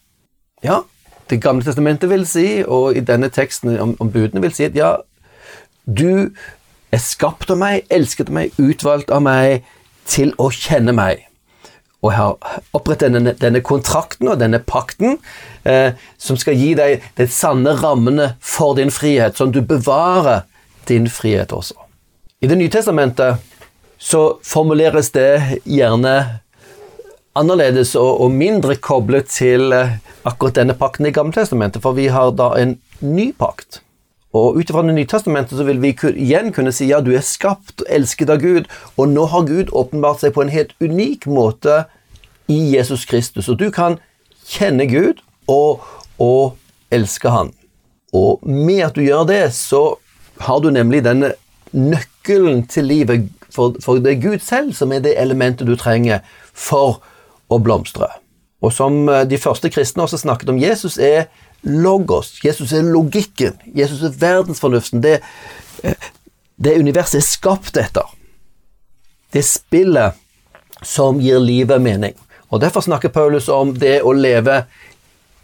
Ja, 0.64 0.84
Det 1.30 1.42
gamle 1.42 1.62
testamentet 1.62 2.10
vil 2.10 2.24
si, 2.26 2.64
og 2.66 2.98
i 2.98 3.04
denne 3.06 3.28
teksten 3.30 3.76
om, 3.78 3.92
om 4.02 4.10
budene 4.10 4.42
vil 4.42 4.54
si 4.54 4.66
at 4.66 4.74
ja, 4.74 4.96
du 5.86 6.34
er 6.92 7.02
skapt 7.04 7.52
av 7.54 7.60
meg, 7.62 7.86
elsket 7.94 8.32
av 8.32 8.34
meg, 8.40 8.58
utvalgt 8.58 9.14
av 9.14 9.22
meg 9.22 9.62
til 10.10 10.34
å 10.42 10.50
kjenne 10.50 10.96
meg 10.98 11.29
og 12.00 12.14
har 12.16 12.60
opprettet 12.76 13.12
denne, 13.14 13.34
denne, 13.36 13.62
kontrakten 13.66 14.30
og 14.32 14.40
denne 14.40 14.62
pakten 14.64 15.18
eh, 15.68 15.98
som 16.18 16.40
skal 16.40 16.56
gi 16.56 16.72
deg 16.80 17.04
de 17.20 17.28
sanne 17.28 17.76
rammene 17.82 18.34
for 18.40 18.78
din 18.80 18.94
frihet, 18.94 19.36
sånn 19.36 19.52
du 19.56 19.62
bevarer 19.62 20.46
din 20.88 21.10
frihet 21.12 21.52
også. 21.56 21.76
I 22.40 22.48
Det 22.48 22.56
nye 22.56 22.72
testamentet 22.72 23.44
så 24.00 24.40
formuleres 24.48 25.12
det 25.12 25.60
gjerne 25.68 26.16
annerledes 27.40 27.96
og, 28.00 28.22
og 28.24 28.32
mindre 28.32 28.78
koblet 28.80 29.28
til 29.34 29.74
eh, 29.76 30.00
akkurat 30.28 30.62
denne 30.62 30.78
pakten 30.80 31.10
i 31.10 31.14
Gamle 31.16 31.36
testamentet, 31.36 31.84
for 31.84 31.98
vi 32.00 32.08
har 32.12 32.32
da 32.36 32.54
en 32.60 32.78
ny 33.04 33.32
pakt. 33.36 33.82
Og 34.34 34.60
Ut 34.60 34.70
ifra 34.70 34.84
Det 34.86 34.94
nye 34.94 35.10
testamentet 35.10 35.58
så 35.58 35.66
vil 35.66 35.82
vi 35.82 35.96
igjen 36.14 36.52
kunne 36.54 36.74
si 36.76 36.90
ja, 36.90 37.02
du 37.02 37.12
er 37.18 37.26
skapt 37.26 37.82
og 37.82 37.90
elsket 37.90 38.30
av 38.30 38.44
Gud, 38.44 38.68
og 38.98 39.10
nå 39.10 39.26
har 39.32 39.48
Gud 39.48 39.74
åpenbart 39.74 40.22
seg 40.22 40.36
på 40.36 40.44
en 40.46 40.54
helt 40.54 40.76
unik 40.82 41.26
måte 41.26 41.86
i 42.50 42.60
Jesus 42.76 43.06
Kristus. 43.10 43.50
Og 43.50 43.58
du 43.58 43.70
kan 43.74 43.98
kjenne 44.46 44.86
Gud 44.90 45.24
og, 45.50 45.82
og 46.22 46.58
elske 46.94 47.34
Han. 47.34 47.54
Og 48.14 48.46
med 48.46 48.86
at 48.86 48.96
du 48.98 49.02
gjør 49.02 49.26
det, 49.30 49.44
så 49.54 49.98
har 50.46 50.62
du 50.62 50.70
nemlig 50.74 51.04
denne 51.06 51.34
nøkkelen 51.74 52.66
til 52.70 52.90
livet, 52.90 53.30
for, 53.54 53.78
for 53.82 54.02
det 54.02 54.16
er 54.16 54.24
Gud 54.24 54.46
selv 54.46 54.74
som 54.78 54.94
er 54.94 55.04
det 55.06 55.18
elementet 55.22 55.68
du 55.68 55.76
trenger 55.78 56.22
for 56.54 57.02
å 57.50 57.58
blomstre. 57.62 58.10
Og 58.62 58.74
som 58.76 59.08
eh, 59.10 59.26
de 59.30 59.40
første 59.42 59.70
kristne 59.74 60.06
også 60.06 60.22
snakket 60.22 60.52
om, 60.54 60.62
Jesus 60.62 60.98
er 60.98 61.30
logos. 61.62 62.40
Jesus 62.44 62.74
er 62.74 62.88
logikken. 62.88 63.60
Jesus 63.76 64.04
er 64.04 64.16
verdensfornuften. 64.20 65.04
Det, 65.04 65.20
det 66.56 66.80
universet 66.80 67.22
er 67.22 67.28
skapt 67.28 67.78
etter. 67.78 68.08
Det 69.34 69.44
spillet 69.46 70.18
som 70.84 71.20
gir 71.22 71.40
livet 71.44 71.82
mening. 71.82 72.16
Og 72.50 72.62
Derfor 72.62 72.82
snakker 72.82 73.10
Paulus 73.14 73.50
om 73.50 73.76
det 73.78 74.00
å 74.02 74.14
leve 74.16 74.64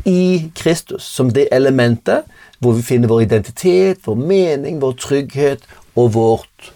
i 0.06 0.52
Kristus 0.56 1.06
som 1.06 1.30
det 1.34 1.48
elementet 1.54 2.26
hvor 2.60 2.76
vi 2.78 2.86
finner 2.86 3.12
vår 3.12 3.26
identitet, 3.28 4.02
vår 4.06 4.16
mening, 4.16 4.80
vår 4.82 4.96
trygghet 5.00 5.66
og 5.96 6.14
vårt 6.16 6.72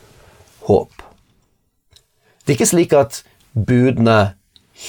håp. 0.68 0.92
Det 2.44 2.54
er 2.54 2.60
ikke 2.60 2.70
slik 2.70 2.94
at 2.98 3.24
budene 3.54 4.34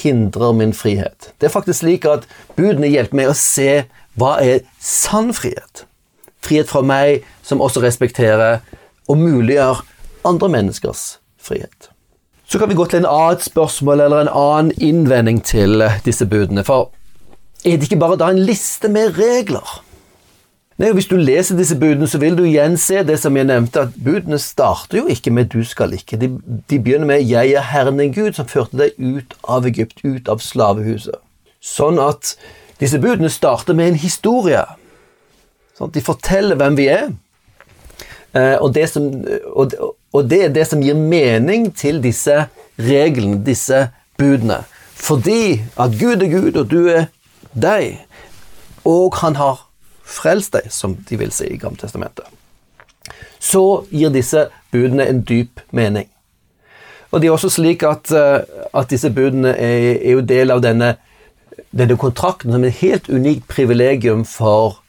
hindrer 0.02 0.52
min 0.54 0.74
frihet. 0.76 1.32
Det 1.38 1.48
er 1.48 1.54
faktisk 1.54 1.82
slik 1.82 2.06
at 2.08 2.26
budene 2.56 2.90
hjelper 2.90 3.18
meg 3.18 3.30
å 3.30 3.38
se 3.38 3.84
hva 4.18 4.38
er 4.42 4.64
sann 4.80 5.34
frihet? 5.34 5.84
Frihet 6.40 6.70
fra 6.70 6.82
meg 6.82 7.26
som 7.46 7.60
også 7.60 7.82
respekterer 7.84 8.60
og 9.08 9.18
muliggjør 9.18 9.84
andre 10.24 10.48
menneskers 10.48 11.18
frihet. 11.40 11.90
Så 12.50 12.58
kan 12.58 12.68
vi 12.68 12.74
gå 12.74 12.84
til 12.90 13.02
en 13.02 13.10
annet 13.10 13.44
spørsmål 13.44 14.00
eller 14.00 14.24
en 14.24 14.32
annen 14.34 14.72
innvending 14.82 15.44
til 15.44 15.84
disse 16.04 16.26
budene. 16.26 16.64
For 16.66 16.90
er 17.64 17.76
det 17.76 17.86
ikke 17.86 18.00
bare 18.00 18.18
da 18.18 18.30
en 18.32 18.42
liste 18.42 18.88
med 18.88 19.18
regler? 19.18 19.84
Nei, 20.80 20.88
og 20.88 20.96
Hvis 20.96 21.10
du 21.10 21.16
leser 21.16 21.58
disse 21.58 21.76
budene, 21.76 22.08
så 22.08 22.18
vil 22.18 22.38
du 22.38 22.42
igjen 22.48 22.78
se 22.80 23.02
det 23.04 23.18
som 23.20 23.36
jeg 23.36 23.44
nevnte, 23.44 23.82
at 23.84 23.96
budene 24.04 24.38
starter 24.40 24.98
jo 24.98 25.06
ikke 25.12 25.30
med 25.30 25.50
'du 25.52 25.64
skal 25.64 25.92
ikke'. 25.92 26.16
De, 26.16 26.28
de 26.70 26.78
begynner 26.80 27.06
med 27.06 27.22
'jeg 27.28 27.52
er 27.52 27.60
Herren 27.60 27.98
din 27.98 28.12
Gud, 28.12 28.32
som 28.32 28.48
førte 28.48 28.78
deg 28.78 28.90
ut 28.98 29.34
av 29.44 29.66
Egypt, 29.66 30.00
ut 30.04 30.28
av 30.28 30.40
slavehuset'. 30.40 31.20
Sånn 31.60 31.98
at 31.98 32.36
disse 32.80 32.98
budene 33.00 33.30
starter 33.30 33.76
med 33.76 33.92
en 33.92 34.00
historie. 34.00 34.62
Sånn 35.76 35.92
de 35.94 36.02
forteller 36.04 36.58
hvem 36.60 36.76
vi 36.78 36.88
er. 36.92 37.10
Eh, 38.32 38.56
og 38.60 38.74
det, 38.74 38.86
som, 38.92 39.08
og, 39.52 39.74
og 40.12 40.28
det, 40.30 40.42
er 40.44 40.52
det 40.54 40.66
som 40.70 40.82
gir 40.84 40.98
mening 40.98 41.70
til 41.76 42.00
disse 42.04 42.46
reglene, 42.80 43.40
disse 43.44 43.88
budene. 44.20 44.62
Fordi 45.00 45.60
at 45.80 45.96
Gud 46.00 46.22
er 46.22 46.30
Gud, 46.32 46.56
og 46.60 46.70
du 46.70 46.86
er 46.92 47.08
deg. 47.52 48.04
Og 48.88 49.16
han 49.20 49.36
har 49.40 49.66
frelst 50.04 50.54
deg, 50.56 50.70
som 50.72 50.96
de 51.08 51.18
vil 51.20 51.32
si 51.34 51.48
i 51.50 51.58
Gamletestamentet. 51.60 52.28
Så 53.40 53.84
gir 53.90 54.12
disse 54.12 54.48
budene 54.72 55.08
en 55.08 55.22
dyp 55.26 55.62
mening. 55.72 56.08
Og 57.10 57.20
det 57.20 57.28
er 57.28 57.34
også 57.34 57.50
slik 57.50 57.82
at, 57.82 58.12
eh, 58.14 58.42
at 58.74 58.90
disse 58.92 59.10
budene 59.10 59.56
er, 59.56 59.96
er 59.98 60.18
jo 60.18 60.26
del 60.26 60.54
av 60.54 60.62
denne 60.62 60.94
denne 61.70 61.96
kontrakten 62.00 62.52
som 62.54 62.64
et 62.64 62.80
helt 62.80 63.08
unikt 63.08 63.46
privilegium 63.50 64.24
for 64.28 64.80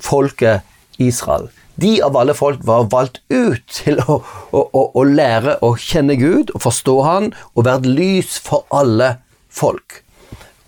folket 0.00 0.64
Israel. 0.98 1.48
De 1.74 1.96
av 2.06 2.16
alle 2.16 2.34
folk 2.38 2.62
var 2.66 2.86
valgt 2.92 3.18
ut 3.34 3.62
til 3.70 3.98
å, 4.06 4.20
å, 4.54 4.62
å, 4.62 4.82
å 4.94 5.04
lære 5.08 5.58
å 5.64 5.74
kjenne 5.80 6.14
Gud 6.20 6.52
og 6.54 6.62
forstå 6.62 6.94
Han 7.02 7.32
og 7.54 7.66
være 7.66 7.82
et 7.82 7.90
lys 7.98 8.36
for 8.42 8.66
alle 8.74 9.16
folk. 9.50 10.04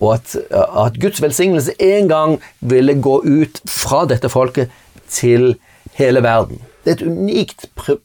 Og 0.03 0.17
at, 0.17 0.35
at 0.53 0.99
Guds 1.01 1.23
velsignelse 1.23 1.77
en 1.83 2.11
gang 2.11 2.35
ville 2.61 2.99
gå 3.01 3.21
ut 3.25 3.63
fra 3.71 4.05
dette 4.11 4.29
folket 4.33 4.75
til 5.09 5.55
hele 5.97 6.23
verden. 6.27 6.61
Det 6.85 6.93
er 6.93 6.99
et 6.99 7.07
unikt 7.07 7.71
pri 7.79 7.97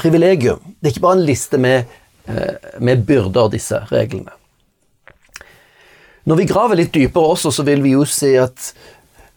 privilegium. 0.00 0.60
Det 0.80 0.88
er 0.88 0.94
ikke 0.94 1.04
bare 1.04 1.18
en 1.18 1.26
liste 1.28 1.58
med, 1.60 1.90
eh, 2.24 2.70
med 2.80 3.02
byrder, 3.04 3.50
disse 3.52 3.82
reglene. 3.90 4.32
Når 6.24 6.36
vi 6.36 6.48
graver 6.48 6.80
litt 6.80 6.94
dypere 6.94 7.34
også, 7.34 7.52
så 7.54 7.64
vil 7.66 7.82
vi 7.84 7.94
jo 7.94 8.04
se 8.04 8.34
at, 8.40 8.72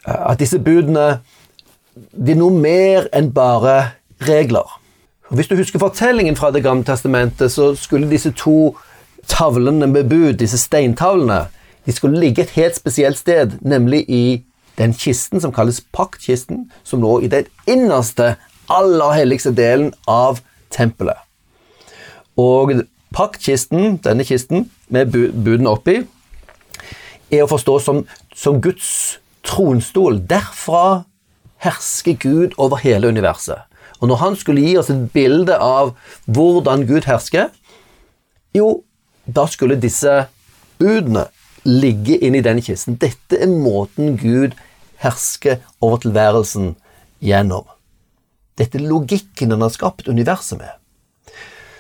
at 0.05 0.39
disse 0.39 0.59
budene 0.59 1.19
de 1.93 2.33
er 2.33 2.39
noe 2.39 2.53
mer 2.57 3.07
enn 3.13 3.29
bare 3.33 3.93
regler. 4.25 4.79
Hvis 5.33 5.49
du 5.49 5.55
husker 5.55 5.81
fortellingen 5.81 6.35
fra 6.35 6.51
Det 6.51 6.63
gamle 6.63 6.85
testamentet, 6.85 7.51
så 7.51 7.73
skulle 7.75 8.09
disse 8.09 8.31
to 8.31 8.75
tavlene 9.27 9.87
med 9.87 10.09
bud, 10.09 10.33
disse 10.41 10.57
steintavlene, 10.57 11.47
de 11.85 11.91
skulle 11.91 12.19
ligge 12.19 12.43
et 12.43 12.49
helt 12.49 12.75
spesielt 12.75 13.17
sted, 13.17 13.57
nemlig 13.61 14.05
i 14.09 14.43
den 14.77 14.93
kisten 14.93 15.41
som 15.41 15.53
kalles 15.53 15.81
paktkisten, 15.93 16.71
som 16.83 17.01
lå 17.01 17.19
i 17.21 17.27
den 17.27 17.45
innerste, 17.67 18.35
aller 18.69 19.11
helligste 19.11 19.51
delen 19.55 19.91
av 20.07 20.39
tempelet. 20.71 21.19
Og 22.39 22.71
paktkisten, 23.13 23.99
denne 24.03 24.25
kisten, 24.25 24.69
med 24.89 25.11
budene 25.13 25.69
oppi, 25.69 26.01
er 27.33 27.45
å 27.45 27.51
forstå 27.51 27.79
som, 27.83 28.03
som 28.35 28.61
Guds 28.63 29.19
tronstol. 29.45 30.21
Derfra 30.29 31.03
hersker 31.63 32.17
Gud 32.19 32.55
over 32.61 32.81
hele 32.83 33.09
universet. 33.11 33.65
Og 34.01 34.09
når 34.11 34.19
han 34.19 34.35
skulle 34.35 34.63
gi 34.65 34.75
oss 34.77 34.91
et 34.91 35.05
bilde 35.13 35.55
av 35.55 35.93
hvordan 36.25 36.83
Gud 36.89 37.07
hersker, 37.07 37.51
jo, 38.53 38.83
da 39.25 39.45
skulle 39.47 39.79
disse 39.79 40.25
budene 40.81 41.29
ligge 41.63 42.17
inni 42.19 42.43
den 42.43 42.59
kisten. 42.61 42.97
Dette 42.99 43.39
er 43.39 43.51
måten 43.51 44.17
Gud 44.19 44.57
hersker 45.03 45.61
over 45.79 46.01
tilværelsen 46.03 46.73
gjennom. 47.23 47.65
Dette 48.59 48.77
er 48.77 48.89
logikken 48.89 49.55
han 49.55 49.63
har 49.63 49.71
skapt 49.73 50.09
universet 50.11 50.59
med. 50.59 50.73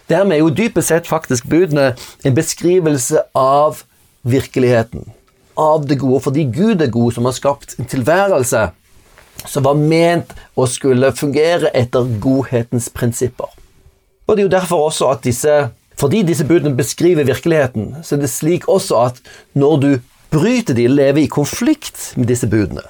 Dermed 0.09 0.37
er 0.37 0.41
jo 0.41 0.53
dypest 0.55 0.91
sett 0.91 1.07
faktisk 1.07 1.47
budene 1.51 1.93
en 2.23 2.35
beskrivelse 2.35 3.21
av 3.37 3.83
virkeligheten. 4.23 5.11
Av 5.59 5.83
det 5.85 5.99
gode, 6.01 6.21
fordi 6.25 6.47
Gud 6.49 6.81
er 6.81 6.89
god, 6.93 7.11
som 7.13 7.27
har 7.29 7.35
skapt 7.37 7.75
en 7.77 7.89
tilværelse 7.89 8.69
som 9.49 9.65
var 9.65 9.77
ment 9.77 10.33
å 10.55 10.65
skulle 10.69 11.11
fungere 11.17 11.71
etter 11.75 12.07
godhetens 12.21 12.89
prinsipper. 12.93 13.49
Og 14.27 14.35
det 14.35 14.43
er 14.43 14.47
jo 14.47 14.57
derfor 14.57 14.89
også 14.89 15.13
at 15.13 15.25
disse 15.27 15.63
Fordi 15.93 16.23
disse 16.25 16.43
budene 16.43 16.73
beskriver 16.73 17.23
virkeligheten, 17.23 17.99
så 18.03 18.15
er 18.15 18.23
det 18.23 18.29
slik 18.33 18.63
også 18.67 18.95
at 18.97 19.19
når 19.53 19.75
du 19.77 19.89
bryter 20.33 20.73
de, 20.73 20.87
lever 20.89 21.21
i 21.21 21.29
konflikt 21.29 22.15
med 22.17 22.25
disse 22.27 22.49
budene, 22.49 22.81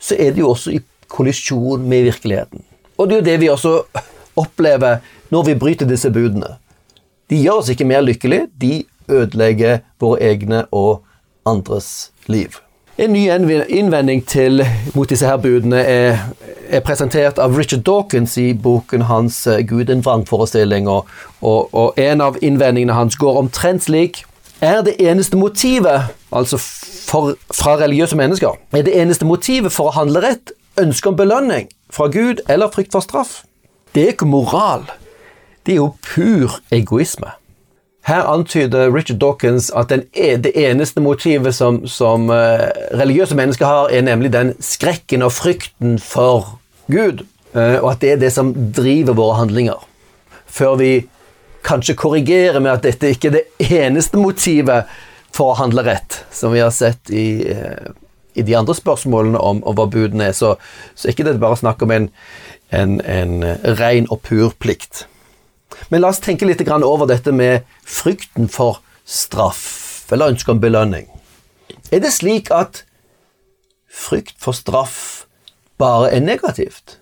så 0.00 0.16
er 0.16 0.32
det 0.32 0.40
jo 0.40 0.48
også 0.54 0.72
i 0.72 0.80
kollisjon 1.12 1.84
med 1.84 2.08
virkeligheten. 2.08 2.64
Og 2.96 3.10
det 3.10 3.14
er 3.14 3.20
jo 3.20 3.26
det 3.28 3.36
vi 3.42 3.50
også 3.52 3.74
opplever 4.40 5.04
når 5.30 5.46
vi 5.50 5.58
bryter 5.60 5.86
disse 5.86 6.08
budene. 6.10 6.56
De 7.28 7.42
gjør 7.44 7.60
oss 7.60 7.70
ikke 7.70 7.86
mer 7.92 8.00
lykkelige, 8.00 8.48
de 8.56 8.72
ødelegger 9.12 9.84
våre 10.00 10.24
egne 10.24 10.64
og 10.72 11.04
andres 11.46 12.10
liv. 12.26 12.60
En 12.98 13.10
ny 13.12 13.26
innvending 13.68 14.26
til, 14.26 14.62
mot 14.94 15.10
disse 15.10 15.26
her 15.26 15.36
budene 15.42 15.80
er, 15.82 16.18
er, 16.68 16.82
presentert 16.86 17.40
av 17.42 17.56
Richard 17.58 17.82
Dawkins 17.82 18.36
i 18.38 18.52
boken 18.54 19.08
hans 19.08 19.46
eh, 19.46 19.66
'Gud 19.66 19.90
en 19.90 20.04
vrangforestilling'. 20.04 20.86
Og, 20.88 21.06
og, 21.40 21.74
og 21.74 21.98
en 21.98 22.20
av 22.20 22.38
innvendingene 22.42 22.94
hans 22.94 23.16
går 23.16 23.38
omtrent 23.38 23.82
slik 23.82 24.24
Er 24.60 24.82
det 24.82 24.94
eneste 25.00 25.36
motivet, 25.36 26.06
altså 26.32 26.56
for, 26.58 27.34
fra 27.54 27.76
religiøse 27.76 28.16
mennesker, 28.16 28.54
er 28.72 28.82
det 28.82 29.00
eneste 29.00 29.26
motivet 29.26 29.72
for 29.72 29.90
å 29.90 29.96
handle 29.98 30.22
rett 30.22 30.52
ønske 30.80 31.08
om 31.08 31.16
belønning 31.16 31.68
fra 31.90 32.06
Gud 32.06 32.40
eller 32.48 32.70
frykt 32.70 32.92
for 32.92 33.00
straff? 33.00 33.42
Det 33.94 34.02
er 34.02 34.14
ikke 34.14 34.26
moral. 34.30 34.86
Det 35.66 35.72
er 35.72 35.82
jo 35.82 35.92
pur 36.00 36.60
egoisme. 36.70 37.34
Her 38.04 38.26
antyder 38.28 38.90
Richard 38.94 39.18
Dawkins 39.18 39.70
at 39.70 39.88
den, 39.88 40.02
e, 40.12 40.36
det 40.36 40.52
eneste 40.60 41.00
motivet 41.00 41.54
som, 41.54 41.86
som 41.88 42.28
uh, 42.28 42.68
religiøse 42.92 43.36
mennesker 43.36 43.64
har, 43.64 43.88
er 43.88 44.04
nemlig 44.04 44.32
den 44.32 44.52
skrekken 44.60 45.24
og 45.24 45.32
frykten 45.32 45.96
for 45.98 46.58
Gud, 46.92 47.22
uh, 47.56 47.80
og 47.80 47.94
at 47.94 48.02
det 48.02 48.10
er 48.12 48.20
det 48.20 48.32
som 48.34 48.52
driver 48.76 49.16
våre 49.16 49.38
handlinger. 49.38 49.86
Før 50.44 50.76
vi 50.82 50.90
kanskje 51.64 51.96
korrigerer 51.96 52.60
med 52.60 52.74
at 52.74 52.84
dette 52.84 53.14
ikke 53.14 53.30
er 53.30 53.38
det 53.38 53.72
eneste 53.80 54.20
motivet 54.20 54.92
for 55.32 55.54
å 55.54 55.58
handle 55.62 55.86
rett, 55.88 56.20
som 56.28 56.52
vi 56.52 56.60
har 56.60 56.76
sett 56.76 57.08
i, 57.08 57.48
uh, 57.56 57.88
i 58.36 58.44
de 58.44 58.58
andre 58.60 58.76
spørsmålene 58.76 59.40
om, 59.40 59.64
om 59.64 59.80
hva 59.80 59.88
budene 59.88 60.28
er, 60.28 60.36
så, 60.36 60.58
så 60.92 61.08
er 61.08 61.16
ikke 61.16 61.30
det 61.30 61.38
bare 61.40 61.56
snakk 61.56 61.80
om 61.88 61.96
en, 61.96 62.12
en, 62.68 63.00
en 63.00 63.40
ren 63.80 64.12
og 64.12 64.20
pur 64.28 64.52
plikt. 64.60 65.06
Men 65.90 66.02
la 66.02 66.10
oss 66.12 66.22
tenke 66.24 66.46
litt 66.48 66.62
over 66.68 67.06
dette 67.06 67.32
med 67.32 67.64
frykten 67.84 68.48
for 68.48 68.80
straff, 69.04 70.06
eller 70.12 70.32
ønsket 70.32 70.56
om 70.56 70.60
belønning. 70.60 71.08
Er 71.92 72.00
det 72.00 72.14
slik 72.16 72.50
at 72.50 72.84
frykt 73.90 74.36
for 74.40 74.56
straff 74.56 75.26
bare 75.78 76.10
er 76.14 76.20
negativt? 76.20 76.98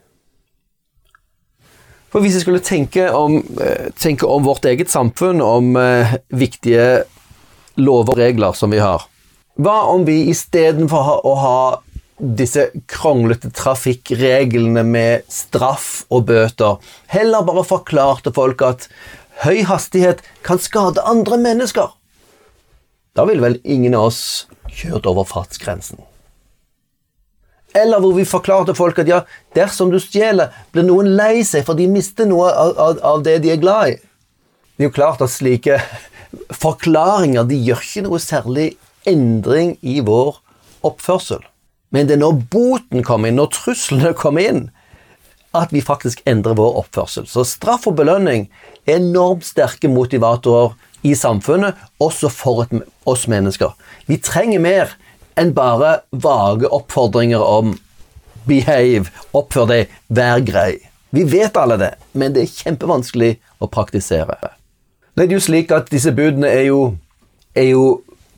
For 2.12 2.20
Hvis 2.20 2.34
jeg 2.34 2.44
skulle 2.44 2.60
tenke 2.60 3.06
om, 3.12 3.38
eh, 3.60 3.88
tenke 3.96 4.26
om 4.26 4.44
vårt 4.44 4.64
eget 4.64 4.90
samfunn, 4.90 5.40
om 5.40 5.76
eh, 5.76 6.14
viktige 6.28 7.04
lover 7.76 8.12
og 8.12 8.18
regler 8.18 8.52
som 8.52 8.70
vi 8.70 8.82
har 8.82 9.06
Hva 9.56 9.88
om 9.92 10.04
vi 10.04 10.28
istedenfor 10.28 11.24
å 11.24 11.34
ha 11.40 11.82
disse 12.18 12.68
kronglete 12.90 13.50
trafikkreglene 13.56 14.84
med 14.86 15.26
straff 15.32 16.04
og 16.12 16.28
bøter. 16.28 16.78
Heller 17.12 17.46
bare 17.46 17.64
forklarte 17.66 18.34
folk 18.34 18.62
at 18.66 18.88
høy 19.42 19.64
hastighet 19.66 20.22
kan 20.46 20.60
skade 20.62 21.02
andre 21.08 21.38
mennesker. 21.40 21.90
Da 23.16 23.26
ville 23.28 23.44
vel 23.44 23.60
ingen 23.64 23.96
av 23.98 24.10
oss 24.10 24.22
kjørt 24.72 25.08
over 25.08 25.26
fartsgrensen. 25.28 26.00
Eller 27.76 28.00
hvor 28.04 28.12
vi 28.16 28.28
forklarte 28.28 28.76
folk 28.76 29.00
at 29.00 29.08
ja, 29.08 29.22
dersom 29.56 29.90
du 29.92 29.98
stjeler, 30.00 30.52
blir 30.72 30.84
noen 30.84 31.14
lei 31.16 31.40
seg, 31.44 31.64
for 31.64 31.76
de 31.76 31.88
mister 31.88 32.28
noe 32.28 32.50
av, 32.52 32.74
av, 32.76 32.98
av 33.00 33.22
det 33.24 33.38
de 33.44 33.54
er 33.54 33.60
glad 33.60 33.94
i. 33.94 34.00
Det 34.76 34.84
er 34.84 34.90
jo 34.90 34.96
klart 34.96 35.24
at 35.24 35.32
slike 35.32 35.78
forklaringer 36.56 37.48
de 37.48 37.56
gjør 37.60 37.84
ikke 37.84 38.04
noe 38.06 38.20
særlig 38.20 38.66
endring 39.08 39.74
i 39.80 40.00
vår 40.04 40.36
oppførsel. 40.84 41.40
Men 41.92 42.08
det 42.08 42.16
er 42.16 42.22
når 42.22 42.40
boten 42.52 43.04
kommer 43.04 43.28
inn, 43.28 43.38
når 43.40 43.52
truslene 43.52 44.14
kommer 44.16 44.48
inn, 44.48 44.62
at 45.52 45.72
vi 45.72 45.82
faktisk 45.84 46.22
endrer 46.28 46.56
vår 46.56 46.78
oppførsel. 46.80 47.26
Så 47.28 47.44
straff 47.44 47.84
og 47.90 47.98
belønning 47.98 48.46
er 48.86 48.96
enormt 48.96 49.44
sterke 49.44 49.90
motivatorer 49.92 50.72
i 51.04 51.12
samfunnet, 51.18 51.76
også 52.00 52.30
for 52.32 52.64
oss 53.08 53.26
mennesker. 53.28 53.74
Vi 54.08 54.16
trenger 54.22 54.62
mer 54.64 54.94
enn 55.36 55.52
bare 55.56 56.02
vage 56.10 56.68
oppfordringer 56.72 57.42
om 57.44 57.76
behave, 58.48 59.10
oppfør 59.36 59.68
deg, 59.70 59.92
vær 60.08 60.40
grei. 60.46 60.72
Vi 61.12 61.26
vet 61.28 61.56
alle 61.60 61.76
det, 61.80 61.92
men 62.16 62.32
det 62.32 62.46
er 62.46 62.54
kjempevanskelig 62.54 63.34
å 63.60 63.68
praktisere. 63.68 64.38
Det 65.12 65.26
er 65.26 65.34
jo 65.36 65.42
slik 65.44 65.72
at 65.76 65.92
disse 65.92 66.14
budene 66.16 66.48
er 66.48 66.70
jo, 66.70 66.94
er 67.52 67.68
jo 67.74 67.84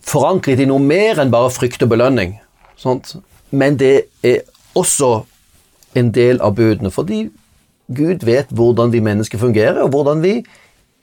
forankret 0.04 0.58
i 0.60 0.66
noe 0.66 0.82
mer 0.82 1.22
enn 1.22 1.30
bare 1.32 1.52
frykt 1.54 1.86
og 1.86 1.92
belønning. 1.94 2.34
Sånt 2.80 3.14
men 3.54 3.78
det 3.80 3.94
er 4.26 4.42
også 4.74 5.24
en 5.98 6.10
del 6.14 6.40
av 6.42 6.56
budene, 6.58 6.90
fordi 6.90 7.28
Gud 7.94 8.24
vet 8.26 8.50
hvordan 8.54 8.92
vi 8.94 9.02
mennesker 9.04 9.38
fungerer, 9.38 9.82
og 9.84 9.92
hvordan 9.94 10.22
vi 10.24 10.38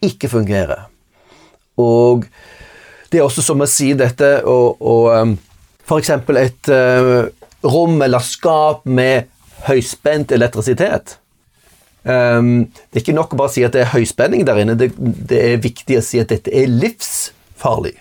ikke 0.04 0.30
fungerer. 0.32 0.88
Og 1.80 2.26
det 3.12 3.20
er 3.20 3.28
også 3.28 3.44
som 3.46 3.62
å 3.62 3.70
si 3.70 3.92
dette 3.98 4.34
og, 4.50 4.82
og 4.82 5.08
um, 5.14 5.38
F.eks. 5.86 6.12
et 6.42 6.72
uh, 6.72 7.28
rom 7.68 8.02
eller 8.02 8.24
skap 8.24 8.86
med 8.86 9.30
høyspent 9.68 10.32
elektrisitet. 10.34 11.18
Um, 12.02 12.72
det 12.90 12.98
er 12.98 13.04
ikke 13.04 13.18
nok 13.18 13.36
å 13.36 13.42
bare 13.44 13.54
si 13.54 13.66
at 13.66 13.76
det 13.76 13.84
er 13.84 13.94
høyspenning 13.94 14.46
der 14.48 14.64
inne, 14.64 14.78
det, 14.80 14.90
det 14.98 15.42
er 15.52 15.62
viktig 15.62 16.00
å 16.00 16.06
si 16.06 16.22
at 16.22 16.32
dette 16.34 16.54
er 16.56 16.72
livsfarlig. 16.72 17.94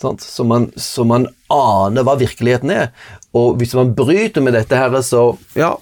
Så 0.00 0.44
man, 0.44 0.70
så 0.76 1.04
man, 1.04 1.28
aner 1.50 2.04
hva 2.04 2.16
virkeligheten 2.20 2.70
er. 2.70 2.88
Og 3.36 3.56
hvis 3.60 3.74
man 3.74 3.94
bryter 3.96 4.42
med 4.44 4.56
dette 4.56 4.76
her, 4.76 5.00
så 5.00 5.36
ja, 5.56 5.74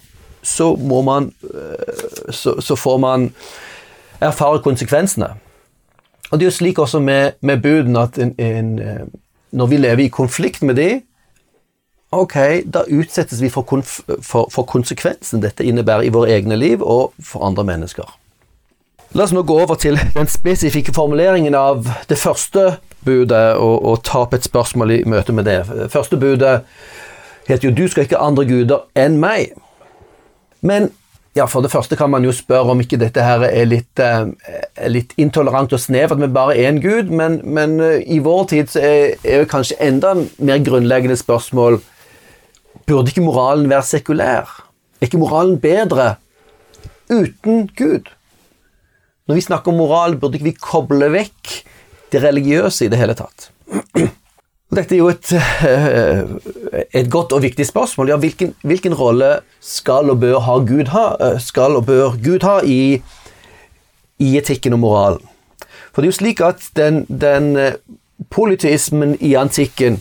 så 0.43 0.75
må 0.77 1.03
man 1.03 1.33
øh, 1.43 2.31
Så, 2.31 2.61
så 2.61 2.77
får 2.77 2.99
man 2.99 3.35
erfare 4.21 4.63
konsekvensene. 4.63 5.35
Og 6.31 6.39
det 6.39 6.47
er 6.47 6.51
jo 6.51 6.57
slik 6.57 6.79
også 6.79 7.01
med, 7.01 7.33
med 7.41 7.63
budene 7.63 8.01
at 8.01 8.19
en, 8.19 8.35
en, 8.39 8.79
øh, 8.79 9.07
når 9.53 9.67
vi 9.67 9.77
lever 9.77 10.05
i 10.05 10.09
konflikt 10.09 10.63
med 10.63 10.75
de, 10.75 11.03
ok, 12.11 12.35
da 12.75 12.85
utsettes 12.91 13.43
vi 13.43 13.49
for, 13.49 13.63
konf, 13.63 14.01
for, 14.23 14.49
for 14.51 14.63
konsekvensen 14.63 15.43
dette 15.43 15.65
innebærer 15.65 16.07
i 16.07 16.13
våre 16.15 16.33
egne 16.35 16.57
liv 16.57 16.83
og 16.83 17.13
for 17.23 17.45
andre 17.47 17.65
mennesker. 17.65 18.09
La 19.15 19.23
oss 19.23 19.31
nå 19.31 19.45
gå 19.47 19.55
over 19.63 19.77
til 19.79 19.95
den 20.17 20.27
spesifikke 20.27 20.91
formuleringen 20.95 21.55
av 21.55 21.87
det 22.11 22.17
første 22.19 22.81
budet 23.07 23.53
og, 23.63 23.77
og 23.87 24.01
ta 24.03 24.25
opp 24.25 24.33
et 24.35 24.43
spørsmål 24.43 24.91
i 24.91 24.97
møte 25.07 25.31
med 25.37 25.47
det. 25.47 25.61
Første 25.93 26.19
budet 26.19 26.65
heter 27.47 27.69
jo 27.69 27.75
'Du 27.75 27.87
skal 27.89 28.03
ikke 28.03 28.19
ha 28.19 28.27
andre 28.27 28.45
guder 28.45 28.81
enn 28.99 29.21
meg'. 29.23 29.55
Men 30.61 30.91
ja, 31.37 31.45
for 31.45 31.63
det 31.63 31.71
første 31.71 31.97
kan 31.97 32.11
man 32.11 32.25
jo 32.25 32.33
spørre 32.33 32.75
om 32.75 32.81
ikke 32.81 32.99
dette 32.99 33.23
her 33.23 33.43
er 33.47 33.65
litt, 33.65 34.01
eh, 34.03 34.27
litt 34.89 35.15
intolerant 35.17 35.73
og 35.73 35.81
snevert 35.81 36.19
med 36.19 36.35
bare 36.35 36.59
én 36.59 36.83
gud, 36.83 37.11
men, 37.11 37.41
men 37.45 37.81
eh, 37.81 38.03
i 38.07 38.19
vår 38.19 38.45
tid 38.45 38.67
så 38.67 38.81
er, 38.81 39.15
er 39.25 39.39
jo 39.39 39.51
kanskje 39.51 39.79
enda 39.81 40.15
mer 40.39 40.59
grunnleggende 40.59 41.17
spørsmål 41.17 41.81
Burde 42.87 43.09
ikke 43.09 43.23
moralen 43.23 43.71
være 43.71 43.83
sekulær? 43.83 44.51
Er 45.01 45.07
ikke 45.07 45.19
moralen 45.19 45.61
bedre 45.61 46.15
uten 47.11 47.71
Gud? 47.79 48.14
Når 49.25 49.39
vi 49.39 49.47
snakker 49.47 49.73
om 49.73 49.79
moral, 49.81 50.19
burde 50.21 50.37
ikke 50.37 50.51
vi 50.51 50.59
koble 50.61 51.09
vekk 51.15 51.53
det 52.13 52.21
religiøse 52.23 52.85
i 52.85 52.91
det 52.93 52.99
hele 53.01 53.17
tatt. 53.17 53.49
Dette 54.75 54.97
er 54.97 54.99
jo 54.99 55.09
et, 55.09 55.31
eh, 55.33 56.85
et 57.01 57.09
godt 57.11 57.33
og 57.33 57.41
viktig 57.45 57.65
spørsmål. 57.67 58.11
Ja, 58.13 58.19
hvilken, 58.21 58.55
hvilken, 58.63 58.95
rolle 58.95 59.41
skal 59.61 60.11
og 60.11 60.21
bør 60.21 60.41
ha 60.45 60.59
Gud 60.59 60.91
ha, 60.93 61.07
eh, 61.21 61.39
skal 61.41 61.77
og 61.77 61.87
bør 61.87 62.19
Gud 62.21 62.45
ha 62.45 62.59
i, 62.65 63.01
i 64.19 64.37
etikken 64.37 64.77
og 64.77 64.83
moralen? 64.83 65.31
For 65.93 66.03
det 66.03 66.09
er 66.09 66.13
jo 66.13 66.19
slik 66.19 66.41
at 66.45 66.69
den, 66.77 67.05
den 67.07 67.57
politismen 68.31 69.17
i 69.21 69.35
antikken 69.39 70.01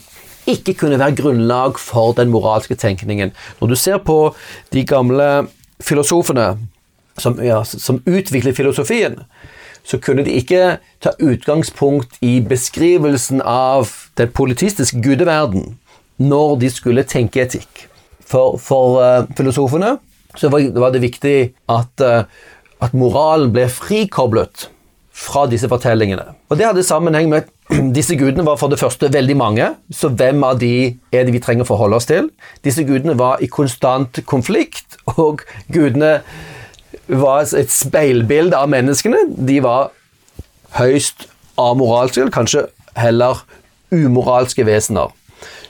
ikke 0.49 0.73
kunne 0.73 0.99
være 0.99 1.15
grunnlag 1.15 1.79
for 1.79 2.11
den 2.17 2.33
moralske 2.33 2.75
tenkningen. 2.75 3.31
Når 3.61 3.67
du 3.67 3.75
ser 3.75 3.97
på 4.03 4.35
de 4.73 4.83
gamle 4.83 5.47
filosofene 5.79 6.57
som, 7.17 7.37
ja, 7.43 7.63
som 7.63 8.01
utviklet 8.05 8.57
filosofien, 8.57 9.19
så 9.83 9.99
kunne 9.99 10.23
de 10.23 10.37
ikke 10.39 10.77
ta 11.03 11.11
utgangspunkt 11.19 12.17
i 12.23 12.37
beskrivelsen 12.41 13.41
av 13.45 13.91
den 14.17 14.31
politistiske 14.31 15.01
gudeverden 15.03 15.75
når 16.21 16.59
de 16.61 16.69
skulle 16.71 17.03
tenke 17.09 17.43
etikk. 17.43 17.87
For, 18.23 18.57
for 18.61 19.01
uh, 19.03 19.25
filosofene 19.37 19.97
så 20.39 20.49
var, 20.49 20.63
var, 20.79 20.93
det 20.93 21.03
viktig 21.03 21.37
at, 21.69 22.01
uh, 22.01 22.23
at 22.81 22.95
moralen 22.97 23.51
ble 23.53 23.67
frikoblet 23.69 24.69
fra 25.13 25.45
disse 25.51 25.69
fortellingene. 25.69 26.31
Og 26.49 26.57
Det 26.57 26.65
hadde 26.65 26.85
sammenheng 26.85 27.29
med 27.29 27.43
at 27.43 27.51
disse 27.97 28.15
gudene 28.17 28.45
var 28.47 28.57
for 28.61 28.71
det 28.71 28.79
første 28.81 29.11
veldig 29.13 29.35
mange. 29.37 29.67
Så 29.93 30.09
hvem 30.09 30.41
av 30.47 30.57
de 30.63 30.73
er 31.13 31.27
det 31.27 31.35
vi 31.35 31.43
trenger 31.43 31.67
å 31.67 31.69
forholde 31.69 31.99
oss 31.99 32.09
til? 32.09 32.31
Disse 32.65 32.85
gudene 32.87 33.17
var 33.19 33.43
i 33.43 33.51
konstant 33.51 34.23
konflikt, 34.29 34.97
og 35.19 35.43
gudene 35.73 36.21
var 37.07 37.47
et 37.57 37.71
speilbilde 37.71 38.57
av 38.57 38.69
menneskene. 38.71 39.25
De 39.35 39.59
var 39.63 39.91
høyst 40.77 41.27
amoralske, 41.59 42.29
kanskje 42.33 42.67
heller 42.97 43.43
umoralske 43.93 44.65
vesener. 44.65 45.11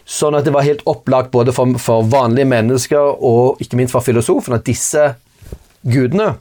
Sånn 0.04 0.36
at 0.36 0.46
det 0.46 0.54
var 0.54 0.68
helt 0.68 0.84
opplagt 0.90 1.32
både 1.32 1.54
for, 1.56 1.78
for 1.80 2.08
vanlige 2.12 2.50
mennesker 2.52 3.20
og 3.24 3.62
ikke 3.64 3.80
minst 3.80 3.96
for 3.96 4.04
filosofen 4.04 4.56
at 4.58 4.66
disse 4.68 5.14
gudene 5.84 6.34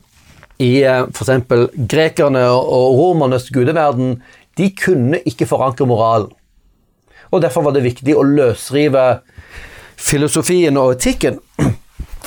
i 0.63 0.83
eh, 0.87 1.07
f.eks. 1.11 1.55
grekerne 1.91 2.45
og 2.53 2.99
romernes 2.99 3.49
gudeverden, 3.55 4.17
de 4.59 4.69
kunne 4.77 5.23
ikke 5.27 5.49
forankre 5.49 5.87
moralen. 5.89 6.31
Og 7.33 7.43
Derfor 7.43 7.65
var 7.65 7.73
det 7.73 7.87
viktig 7.87 8.15
å 8.19 8.27
løsrive 8.29 9.23
filosofien 9.97 10.77
og 10.77 10.99
etikken 10.99 11.39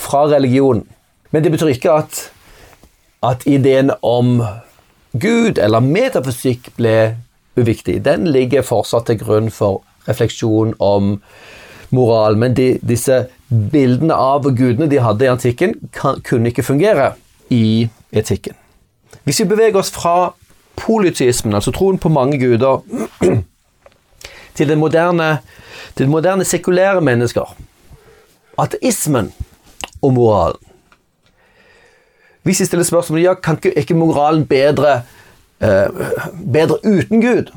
fra 0.05 0.25
religionen. 0.31 0.87
Men 1.31 1.43
det 1.43 1.51
betyr 1.53 1.75
ikke 1.75 1.99
at, 1.99 2.21
at 3.25 3.45
ideen 3.49 3.91
om 4.01 4.39
Gud 5.15 5.59
eller 5.61 5.83
metafysikk 5.83 6.71
ble 6.77 7.15
uviktig. 7.55 8.01
Den 8.05 8.27
ligger 8.27 8.65
fortsatt 8.65 9.07
til 9.09 9.19
grunn 9.21 9.51
for 9.53 9.83
refleksjon 10.09 10.75
om 10.83 11.15
moral. 11.95 12.37
Men 12.37 12.55
de, 12.57 12.75
disse 12.83 13.25
bildene 13.49 14.15
av 14.15 14.47
gudene 14.57 14.89
de 14.91 15.01
hadde 15.01 15.27
i 15.27 15.31
antikken, 15.31 15.77
kan, 15.95 16.21
kunne 16.25 16.51
ikke 16.51 16.65
fungere 16.65 17.13
i 17.53 17.87
etikken. 18.11 18.57
Hvis 19.23 19.41
vi 19.41 19.49
beveger 19.49 19.79
oss 19.79 19.93
fra 19.93 20.33
politismen, 20.75 21.55
altså 21.55 21.71
troen 21.73 21.97
på 22.01 22.11
mange 22.11 22.39
guder, 22.41 22.83
til 24.55 24.69
den 24.69 24.79
moderne, 24.79 25.37
til 25.95 26.05
den 26.05 26.13
moderne 26.13 26.45
sekulære 26.45 27.01
mennesker, 27.01 27.55
ateismen 28.59 29.31
og 30.01 30.13
moralen 30.13 30.74
Hvis 32.45 32.57
de 32.61 32.65
stiller 32.65 32.85
spørsmålet 32.85 33.23
ja, 33.23 33.33
kan 33.33 33.57
ikke 33.75 33.97
moralen 33.97 34.45
bedre, 34.45 35.01
eh, 35.61 35.87
bedre 36.53 36.77
uten 36.85 37.21
Gud, 37.21 37.49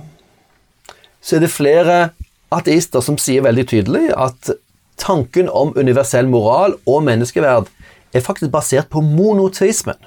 så 1.20 1.36
er 1.36 1.40
det 1.40 1.50
flere 1.50 2.08
ateister 2.50 3.04
som 3.04 3.18
sier 3.20 3.44
veldig 3.44 3.66
tydelig 3.68 4.06
at 4.16 4.54
tanken 4.96 5.50
om 5.52 5.74
universell 5.76 6.28
moral 6.28 6.78
og 6.86 7.04
menneskeverd 7.04 7.68
er 8.14 8.24
faktisk 8.24 8.50
basert 8.52 8.88
på 8.88 9.04
monoteismen. 9.04 10.00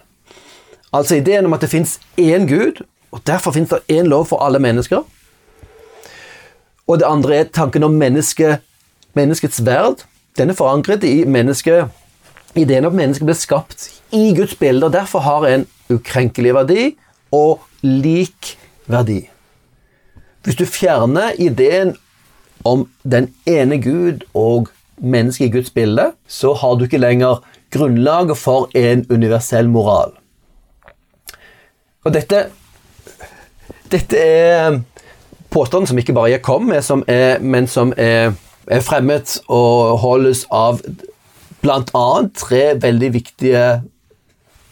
Altså 0.94 1.22
ideen 1.22 1.46
om 1.46 1.54
at 1.54 1.62
det 1.62 1.70
fins 1.70 2.00
én 2.18 2.50
gud, 2.50 2.82
og 3.12 3.22
derfor 3.28 3.52
fins 3.52 3.70
det 3.70 3.86
én 4.00 4.10
lov 4.10 4.26
for 4.26 4.42
alle 4.42 4.60
mennesker. 4.60 5.06
Og 6.88 7.00
det 7.00 7.06
andre 7.06 7.36
er 7.36 7.54
tanken 7.54 7.84
om 7.84 7.92
menneske, 7.92 8.58
menneskets 9.14 9.66
verd. 9.66 10.08
Den 10.38 10.50
er 10.50 10.58
forankret 10.58 11.04
i 11.04 11.24
menneske, 11.24 11.86
ideen 12.56 12.86
om 12.86 12.92
at 12.92 12.98
mennesket 12.98 13.30
ble 13.30 13.36
skapt 13.38 14.01
i 14.14 14.34
Guds 14.36 14.56
bilde, 14.56 14.86
og 14.86 14.94
derfor 14.94 15.20
har 15.20 15.48
en 15.48 15.66
ukrenkelig 15.92 16.54
verdi 16.56 16.86
og 17.32 17.62
lik 17.82 18.56
verdi. 18.92 19.24
Hvis 20.44 20.58
du 20.58 20.66
fjerner 20.66 21.36
ideen 21.40 21.96
om 22.66 22.88
den 23.04 23.30
ene 23.46 23.78
Gud 23.82 24.26
og 24.34 24.70
mennesket 24.98 25.48
i 25.48 25.52
Guds 25.52 25.70
bilde, 25.70 26.12
så 26.28 26.54
har 26.54 26.76
du 26.76 26.86
ikke 26.86 27.02
lenger 27.02 27.42
grunnlaget 27.72 28.38
for 28.38 28.70
en 28.76 29.06
universell 29.10 29.70
moral. 29.70 30.12
Og 32.04 32.14
dette, 32.14 32.46
dette 33.92 34.18
er 34.18 34.82
påstanden 35.54 35.88
som 35.88 36.02
ikke 36.02 36.16
bare 36.18 36.34
jeg 36.34 36.42
kom 36.46 36.66
med, 36.72 36.82
som 36.82 37.04
er, 37.08 37.40
men 37.40 37.68
som 37.68 37.94
er, 37.98 38.34
er 38.68 38.84
fremmet 38.86 39.38
og 39.48 40.00
holdes 40.02 40.46
av 40.52 40.82
bl.a. 41.62 42.08
tre 42.38 42.64
veldig 42.82 43.14
viktige 43.14 43.66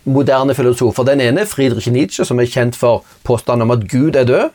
moderne 0.05 0.55
filosofer. 0.55 1.03
Den 1.03 1.21
ene 1.21 1.45
Friedrich 1.45 1.89
Nietzsche, 1.91 2.25
som 2.25 2.39
er 2.39 2.49
kjent 2.49 2.75
for 2.75 3.03
påstanden 3.27 3.67
om 3.67 3.75
at 3.75 3.87
Gud 3.89 4.15
er 4.15 4.27
død. 4.27 4.49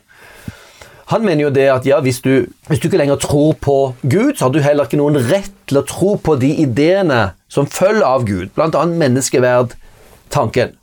Han 1.13 1.25
mener 1.25 1.43
jo 1.43 1.49
det 1.53 1.67
at 1.69 1.85
ja, 1.85 1.99
hvis 2.01 2.21
du, 2.25 2.47
hvis 2.67 2.79
du 2.81 2.87
ikke 2.87 2.97
lenger 2.97 3.19
tror 3.21 3.53
på 3.61 3.93
Gud, 4.01 4.35
så 4.35 4.45
har 4.45 4.51
du 4.51 4.59
heller 4.59 4.87
ikke 4.87 4.97
noen 4.97 5.19
rett 5.29 5.53
til 5.69 5.77
å 5.77 5.85
tro 5.85 6.15
på 6.17 6.33
de 6.41 6.49
ideene 6.63 7.35
som 7.47 7.69
følger 7.69 8.07
av 8.07 8.25
Gud, 8.25 8.49
bl.a. 8.57 8.85
menneskeverdtanken 8.89 10.73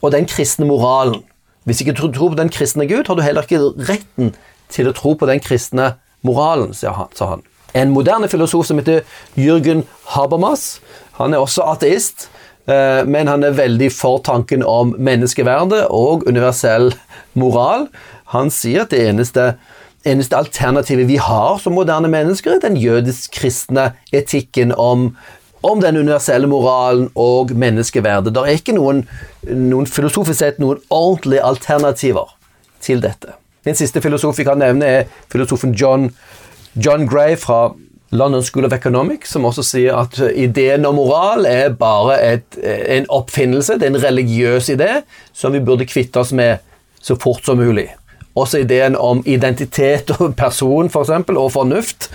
og 0.00 0.14
den 0.14 0.28
kristne 0.30 0.64
moralen. 0.68 1.20
Hvis 1.68 1.82
ikke 1.84 1.92
du 1.98 2.06
tror 2.06 2.32
på 2.32 2.40
den 2.40 2.48
kristne 2.48 2.86
Gud, 2.88 3.10
har 3.10 3.18
du 3.18 3.22
heller 3.22 3.44
ikke 3.44 3.60
retten 3.90 4.32
til 4.72 4.88
å 4.88 4.94
tro 4.96 5.12
på 5.18 5.28
den 5.28 5.42
kristne 5.44 5.98
moralen, 6.24 6.72
sa 6.72 6.94
han. 6.96 7.44
En 7.76 7.92
moderne 7.92 8.28
filosof 8.32 8.64
som 8.66 8.80
heter 8.80 9.04
Jürgen 9.36 9.84
Habermas, 10.14 10.78
han 11.18 11.34
er 11.34 11.44
også 11.44 11.66
ateist, 11.68 12.30
men 12.68 13.30
han 13.30 13.46
er 13.46 13.54
veldig 13.56 13.86
for 13.96 14.18
tanken 14.26 14.60
om 14.66 14.90
menneskeverdet 15.00 15.86
og 15.94 16.26
universell 16.28 16.90
moral. 17.38 17.86
Han 18.34 18.50
sier 18.52 18.84
at 18.84 18.92
det 18.92 19.00
eneste, 19.08 19.54
eneste 20.04 20.36
alternativet 20.36 21.08
vi 21.08 21.16
har 21.22 21.56
som 21.62 21.78
moderne 21.78 22.10
mennesker, 22.12 22.58
er 22.58 22.64
den 22.66 22.76
jødisk-kristne 22.76 23.92
etikken 24.12 24.74
om, 24.76 25.14
om 25.64 25.80
den 25.80 25.96
universelle 25.96 26.50
moralen 26.50 27.08
og 27.16 27.54
menneskeverdet. 27.56 28.34
Det 28.36 28.44
er 28.44 28.60
ikke 28.60 28.76
noen, 28.76 29.06
noen 29.48 29.88
filosofisk 29.88 30.42
sett 30.42 30.60
noen 30.60 30.82
ordentlige 30.92 31.44
alternativer 31.44 32.36
til 32.84 33.00
dette. 33.02 33.32
Den 33.64 33.76
siste 33.78 34.00
filosof 34.04 34.38
vi 34.38 34.46
kan 34.46 34.60
nevne, 34.60 34.86
er 34.86 35.08
filosofen 35.32 35.72
John, 35.72 36.10
John 36.76 37.08
Gray 37.08 37.36
fra 37.40 37.72
London 38.10 38.42
School 38.42 38.64
of 38.64 38.72
Economics, 38.72 39.30
som 39.30 39.44
også 39.44 39.62
sier 39.66 39.96
at 39.98 40.16
ideen 40.32 40.86
om 40.88 40.96
moral 40.96 41.44
er 41.48 41.74
bare 41.76 42.16
et, 42.24 42.56
en 42.64 43.08
oppfinnelse, 43.12 43.76
det 43.76 43.88
er 43.88 43.92
en 43.92 44.02
religiøs 44.02 44.70
idé 44.72 45.02
som 45.36 45.52
vi 45.52 45.60
burde 45.60 45.88
kvitte 45.88 46.22
oss 46.22 46.32
med 46.32 46.64
så 47.04 47.18
fort 47.20 47.44
som 47.44 47.60
mulig. 47.60 47.90
Også 48.38 48.62
ideen 48.62 48.96
om 48.96 49.20
identitet 49.26 50.10
og 50.18 50.36
person, 50.36 50.88
for 50.90 51.04
og 51.36 51.52
fornuft 51.52 52.10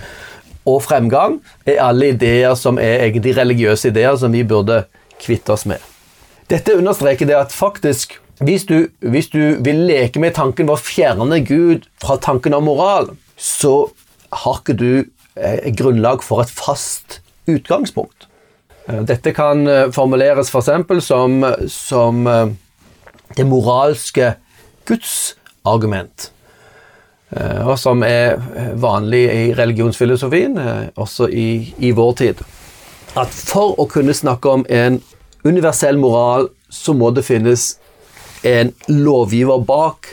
og 0.66 0.82
fremgang, 0.82 1.40
er 1.66 1.82
alle 1.84 2.08
ideer 2.14 2.54
som 2.54 2.78
er 2.78 3.04
egentlig 3.04 3.36
religiøse 3.36 3.88
ideer 3.88 4.16
som 4.16 4.32
vi 4.32 4.42
burde 4.42 4.84
kvitte 5.20 5.52
oss 5.52 5.66
med. 5.66 5.78
Dette 6.50 6.76
understreker 6.76 7.26
det 7.26 7.36
at 7.36 7.52
faktisk, 7.52 8.18
hvis 8.40 8.64
du, 8.64 8.88
hvis 9.00 9.28
du 9.28 9.56
vil 9.64 9.86
leke 9.86 10.20
med 10.20 10.34
tanken 10.34 10.66
ved 10.66 10.74
å 10.74 10.80
fjerne 10.80 11.40
Gud 11.44 11.86
fra 12.02 12.16
tanken 12.16 12.56
om 12.56 12.66
moral, 12.66 13.12
så 13.36 13.90
har 14.34 14.60
ikke 14.60 14.76
du 14.76 15.04
grunnlag 15.78 16.22
for 16.22 16.44
et 16.44 16.50
fast 16.52 17.20
utgangspunkt. 17.50 18.28
Eh, 18.88 19.02
dette 19.08 19.32
kan 19.36 19.66
eh, 19.68 19.88
formuleres 19.92 20.52
f.eks. 20.52 21.04
som, 21.04 21.40
som 21.68 22.24
det 23.36 23.46
moralske 23.48 24.34
Guds 24.86 25.34
argument. 25.64 26.30
Eh, 27.34 27.62
og 27.66 27.78
som 27.80 28.02
er 28.06 28.36
vanlig 28.80 29.24
i 29.32 29.46
religionsfilosofien, 29.56 30.58
eh, 30.58 30.84
også 30.96 31.28
i, 31.28 31.74
i 31.78 31.90
vår 31.96 32.12
tid. 32.20 32.42
At 33.16 33.32
for 33.32 33.78
å 33.80 33.88
kunne 33.90 34.14
snakke 34.14 34.50
om 34.50 34.66
en 34.68 35.00
universell 35.44 35.98
moral, 35.98 36.48
så 36.70 36.94
må 36.94 37.10
det 37.14 37.24
finnes 37.26 37.74
en 38.44 38.74
lovgiver 38.88 39.62
bak 39.64 40.08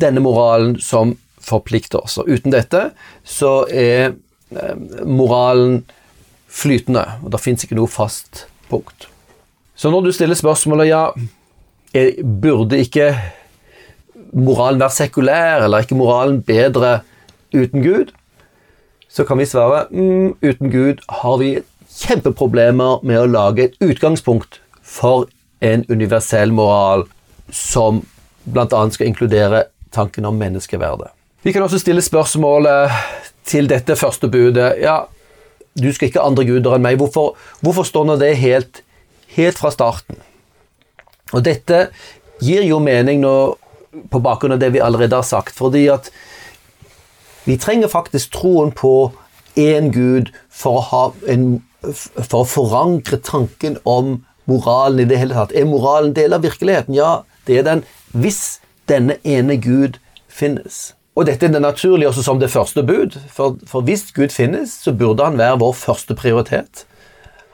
denne 0.00 0.20
moralen 0.20 0.76
som 0.80 1.16
forplikter 1.42 2.02
oss. 2.04 2.18
Og 2.20 2.28
uten 2.30 2.52
dette 2.54 2.90
så 3.24 3.62
er 3.70 4.12
eh, 4.12 4.14
moralen 5.06 5.82
flytende, 6.52 7.04
og 7.24 7.32
det 7.32 7.40
fins 7.40 7.64
ikke 7.64 7.78
noe 7.78 7.90
fast 7.90 8.46
punkt. 8.70 9.08
Så 9.74 9.90
når 9.90 10.06
du 10.06 10.12
stiller 10.12 10.38
spørsmålet 10.38 10.90
ja, 10.90 11.04
burde 12.22 12.80
ikke 12.80 13.12
moralen 14.32 14.80
være 14.80 14.96
sekulær, 14.96 15.64
eller 15.64 15.78
er 15.78 15.86
ikke 15.86 15.98
moralen 15.98 16.42
bedre 16.42 17.00
uten 17.54 17.84
Gud? 17.84 18.12
Så 19.08 19.24
kan 19.28 19.38
vi 19.38 19.48
svare 19.48 19.86
mm, 19.90 20.36
uten 20.42 20.72
Gud 20.72 21.02
har 21.08 21.36
vi 21.40 21.50
kjempeproblemer 21.92 23.02
med 23.04 23.20
å 23.20 23.28
lage 23.28 23.66
et 23.66 23.76
utgangspunkt 23.84 24.60
for 24.82 25.28
en 25.60 25.84
universell 25.88 26.52
moral 26.52 27.04
som 27.52 28.00
bl.a. 28.44 28.80
skal 28.90 29.06
inkludere 29.06 29.66
tanken 29.92 30.24
om 30.24 30.38
menneskeverdet. 30.40 31.12
Vi 31.42 31.52
kan 31.52 31.62
også 31.62 31.80
stille 31.82 32.02
spørsmålet 32.02 32.90
til 33.48 33.68
dette 33.70 33.96
første 33.98 34.28
budet. 34.30 34.74
Ja, 34.82 35.04
du 35.78 35.88
skal 35.92 36.08
ikke 36.08 36.20
ha 36.20 36.28
andre 36.28 36.44
guder 36.48 36.76
enn 36.76 36.84
meg. 36.84 36.98
Hvorfor, 37.00 37.34
hvorfor 37.64 37.86
står 37.88 38.06
nå 38.08 38.18
det 38.20 38.34
helt, 38.42 38.82
helt 39.36 39.58
fra 39.60 39.72
starten? 39.74 40.20
Og 41.32 41.44
dette 41.46 41.86
gir 42.42 42.64
jo 42.66 42.80
mening 42.82 43.22
nå 43.22 43.34
på 44.12 44.20
bakgrunn 44.24 44.56
av 44.56 44.60
det 44.62 44.72
vi 44.74 44.82
allerede 44.84 45.18
har 45.18 45.26
sagt. 45.26 45.56
Fordi 45.56 45.86
at 45.92 46.10
vi 47.44 47.58
trenger 47.60 47.90
faktisk 47.92 48.36
troen 48.36 48.72
på 48.76 49.12
én 49.58 49.90
Gud 49.92 50.30
for 50.48 50.84
å, 50.94 51.02
en, 51.28 51.62
for 51.82 52.42
å 52.42 52.48
forankre 52.48 53.18
tanken 53.24 53.78
om 53.88 54.20
moralen 54.50 55.02
i 55.04 55.08
det 55.08 55.20
hele 55.20 55.36
tatt. 55.36 55.54
Er 55.56 55.68
moralen 55.68 56.14
del 56.16 56.36
av 56.36 56.44
virkeligheten? 56.44 56.96
Ja, 56.96 57.22
det 57.46 57.60
er 57.60 57.68
den 57.68 57.84
hvis 58.12 58.60
denne 58.90 59.18
ene 59.24 59.56
Gud 59.60 59.98
finnes. 60.28 60.92
Og 61.12 61.26
dette 61.28 61.44
er 61.46 61.52
det 61.52 61.60
naturlige 61.60 62.08
også 62.08 62.24
som 62.24 62.40
det 62.40 62.50
første 62.50 62.82
bud, 62.82 63.18
for, 63.28 63.58
for 63.68 63.84
hvis 63.84 64.06
Gud 64.16 64.32
finnes, 64.32 64.72
så 64.80 64.94
burde 64.96 65.24
han 65.24 65.36
være 65.38 65.58
vår 65.60 65.74
første 65.76 66.16
prioritet. 66.16 66.86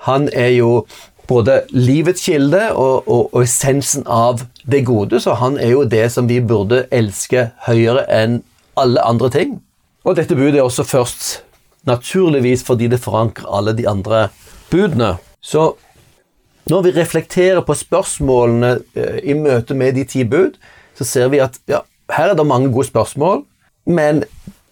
Han 0.06 0.28
er 0.32 0.52
jo 0.54 0.86
både 1.28 1.62
livets 1.74 2.22
kilde 2.24 2.60
og, 2.72 3.08
og, 3.08 3.34
og, 3.34 3.42
essensen 3.42 4.06
av 4.06 4.44
det 4.62 4.84
gode, 4.86 5.20
så 5.20 5.34
han 5.42 5.58
er 5.58 5.74
jo 5.74 5.82
det 5.84 6.06
som 6.14 6.28
vi 6.30 6.38
burde 6.40 6.86
elske 6.94 7.50
høyere 7.66 8.06
enn 8.14 8.40
alle 8.78 9.02
andre 9.04 9.30
ting. 9.34 9.58
Og 10.06 10.16
dette 10.16 10.38
budet 10.38 10.60
er 10.60 10.64
også 10.64 10.86
først 10.86 11.26
naturligvis 11.88 12.62
fordi 12.64 12.88
det 12.88 13.02
forankrer 13.02 13.50
alle 13.58 13.74
de 13.76 13.88
andre 13.90 14.28
budene. 14.70 15.16
Så 15.40 15.72
når 16.70 16.86
vi 16.86 16.94
reflekterer 16.96 17.60
på 17.64 17.76
spørsmålene 17.76 18.78
eh, 18.94 19.20
i 19.24 19.36
møte 19.36 19.74
med 19.74 19.96
de 19.96 20.04
ti 20.08 20.24
bud, 20.24 20.56
så 20.98 21.04
ser 21.04 21.30
vi 21.32 21.40
at 21.42 21.56
ja, 21.68 21.82
her 22.12 22.32
er 22.32 22.36
det 22.36 22.46
mange 22.46 22.72
gode 22.72 22.88
spørsmål, 22.88 23.44
men 23.88 24.22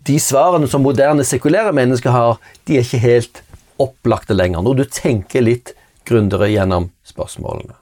de 0.07 0.21
svarene 0.23 0.69
som 0.71 0.85
moderne, 0.87 1.25
sekulære 1.27 1.73
mennesker 1.75 2.15
har, 2.15 2.39
de 2.69 2.77
er 2.79 2.87
ikke 2.87 3.03
helt 3.03 3.43
opplagte 3.83 4.37
lenger, 4.37 4.63
når 4.63 4.79
du 4.79 4.85
tenker 4.93 5.45
litt 5.45 5.75
grundigere 6.07 6.53
gjennom 6.53 6.91
spørsmålene. 7.07 7.75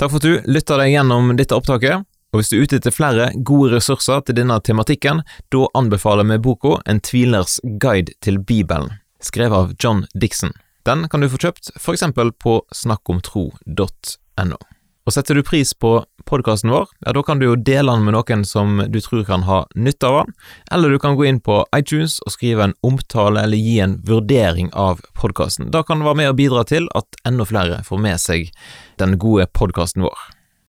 Takk 0.00 0.12
for 0.12 0.20
at 0.20 0.26
du 0.26 0.52
lytta 0.52 0.76
deg 0.80 0.92
gjennom 0.92 1.32
dette 1.36 1.56
opptaket. 1.56 2.04
Og 2.34 2.40
hvis 2.40 2.50
du 2.50 2.56
er 2.58 2.66
ute 2.66 2.78
etter 2.80 2.92
flere 2.92 3.26
gode 3.48 3.70
ressurser 3.76 4.20
til 4.26 4.36
denne 4.36 4.58
tematikken, 4.60 5.22
da 5.54 5.68
anbefaler 5.78 6.26
vi 6.28 6.38
boka 6.42 6.80
En 6.84 7.00
tvilers 7.00 7.60
guide 7.80 8.12
til 8.20 8.38
Bibelen, 8.38 8.98
skrevet 9.20 9.56
av 9.56 9.74
John 9.80 10.04
Dixon. 10.14 10.52
Den 10.84 11.08
kan 11.08 11.20
du 11.20 11.30
få 11.30 11.40
kjøpt 11.40 11.72
eksempel 11.94 12.32
på 12.32 12.60
snakkomtro.no. 12.74 14.58
Og 15.06 15.14
setter 15.14 15.38
du 15.38 15.44
pris 15.46 15.70
på 15.70 16.00
podkasten 16.26 16.72
vår, 16.74 16.88
ja, 17.06 17.12
da 17.14 17.22
kan 17.22 17.38
du 17.38 17.44
jo 17.46 17.54
dele 17.54 17.94
den 17.94 18.02
med 18.08 18.16
noen 18.16 18.42
som 18.42 18.80
du 18.90 18.98
tror 18.98 19.22
kan 19.28 19.44
ha 19.46 19.60
nytte 19.78 20.08
av 20.10 20.16
den, 20.24 20.34
eller 20.74 20.90
du 20.90 20.98
kan 20.98 21.14
gå 21.14 21.28
inn 21.28 21.38
på 21.38 21.60
iTunes 21.76 22.18
og 22.26 22.34
skrive 22.34 22.66
en 22.66 22.74
omtale 22.86 23.44
eller 23.46 23.62
gi 23.62 23.78
en 23.84 24.00
vurdering 24.08 24.72
av 24.74 25.04
podkasten. 25.14 25.70
Da 25.70 25.84
kan 25.86 26.02
det 26.02 26.08
være 26.08 26.22
med 26.24 26.32
å 26.32 26.38
bidra 26.42 26.66
til 26.66 26.90
at 26.98 27.20
enda 27.28 27.46
flere 27.46 27.84
får 27.86 28.02
med 28.02 28.18
seg 28.18 28.50
den 28.98 29.14
gode 29.22 29.46
podkasten 29.54 30.02
vår. 30.08 30.18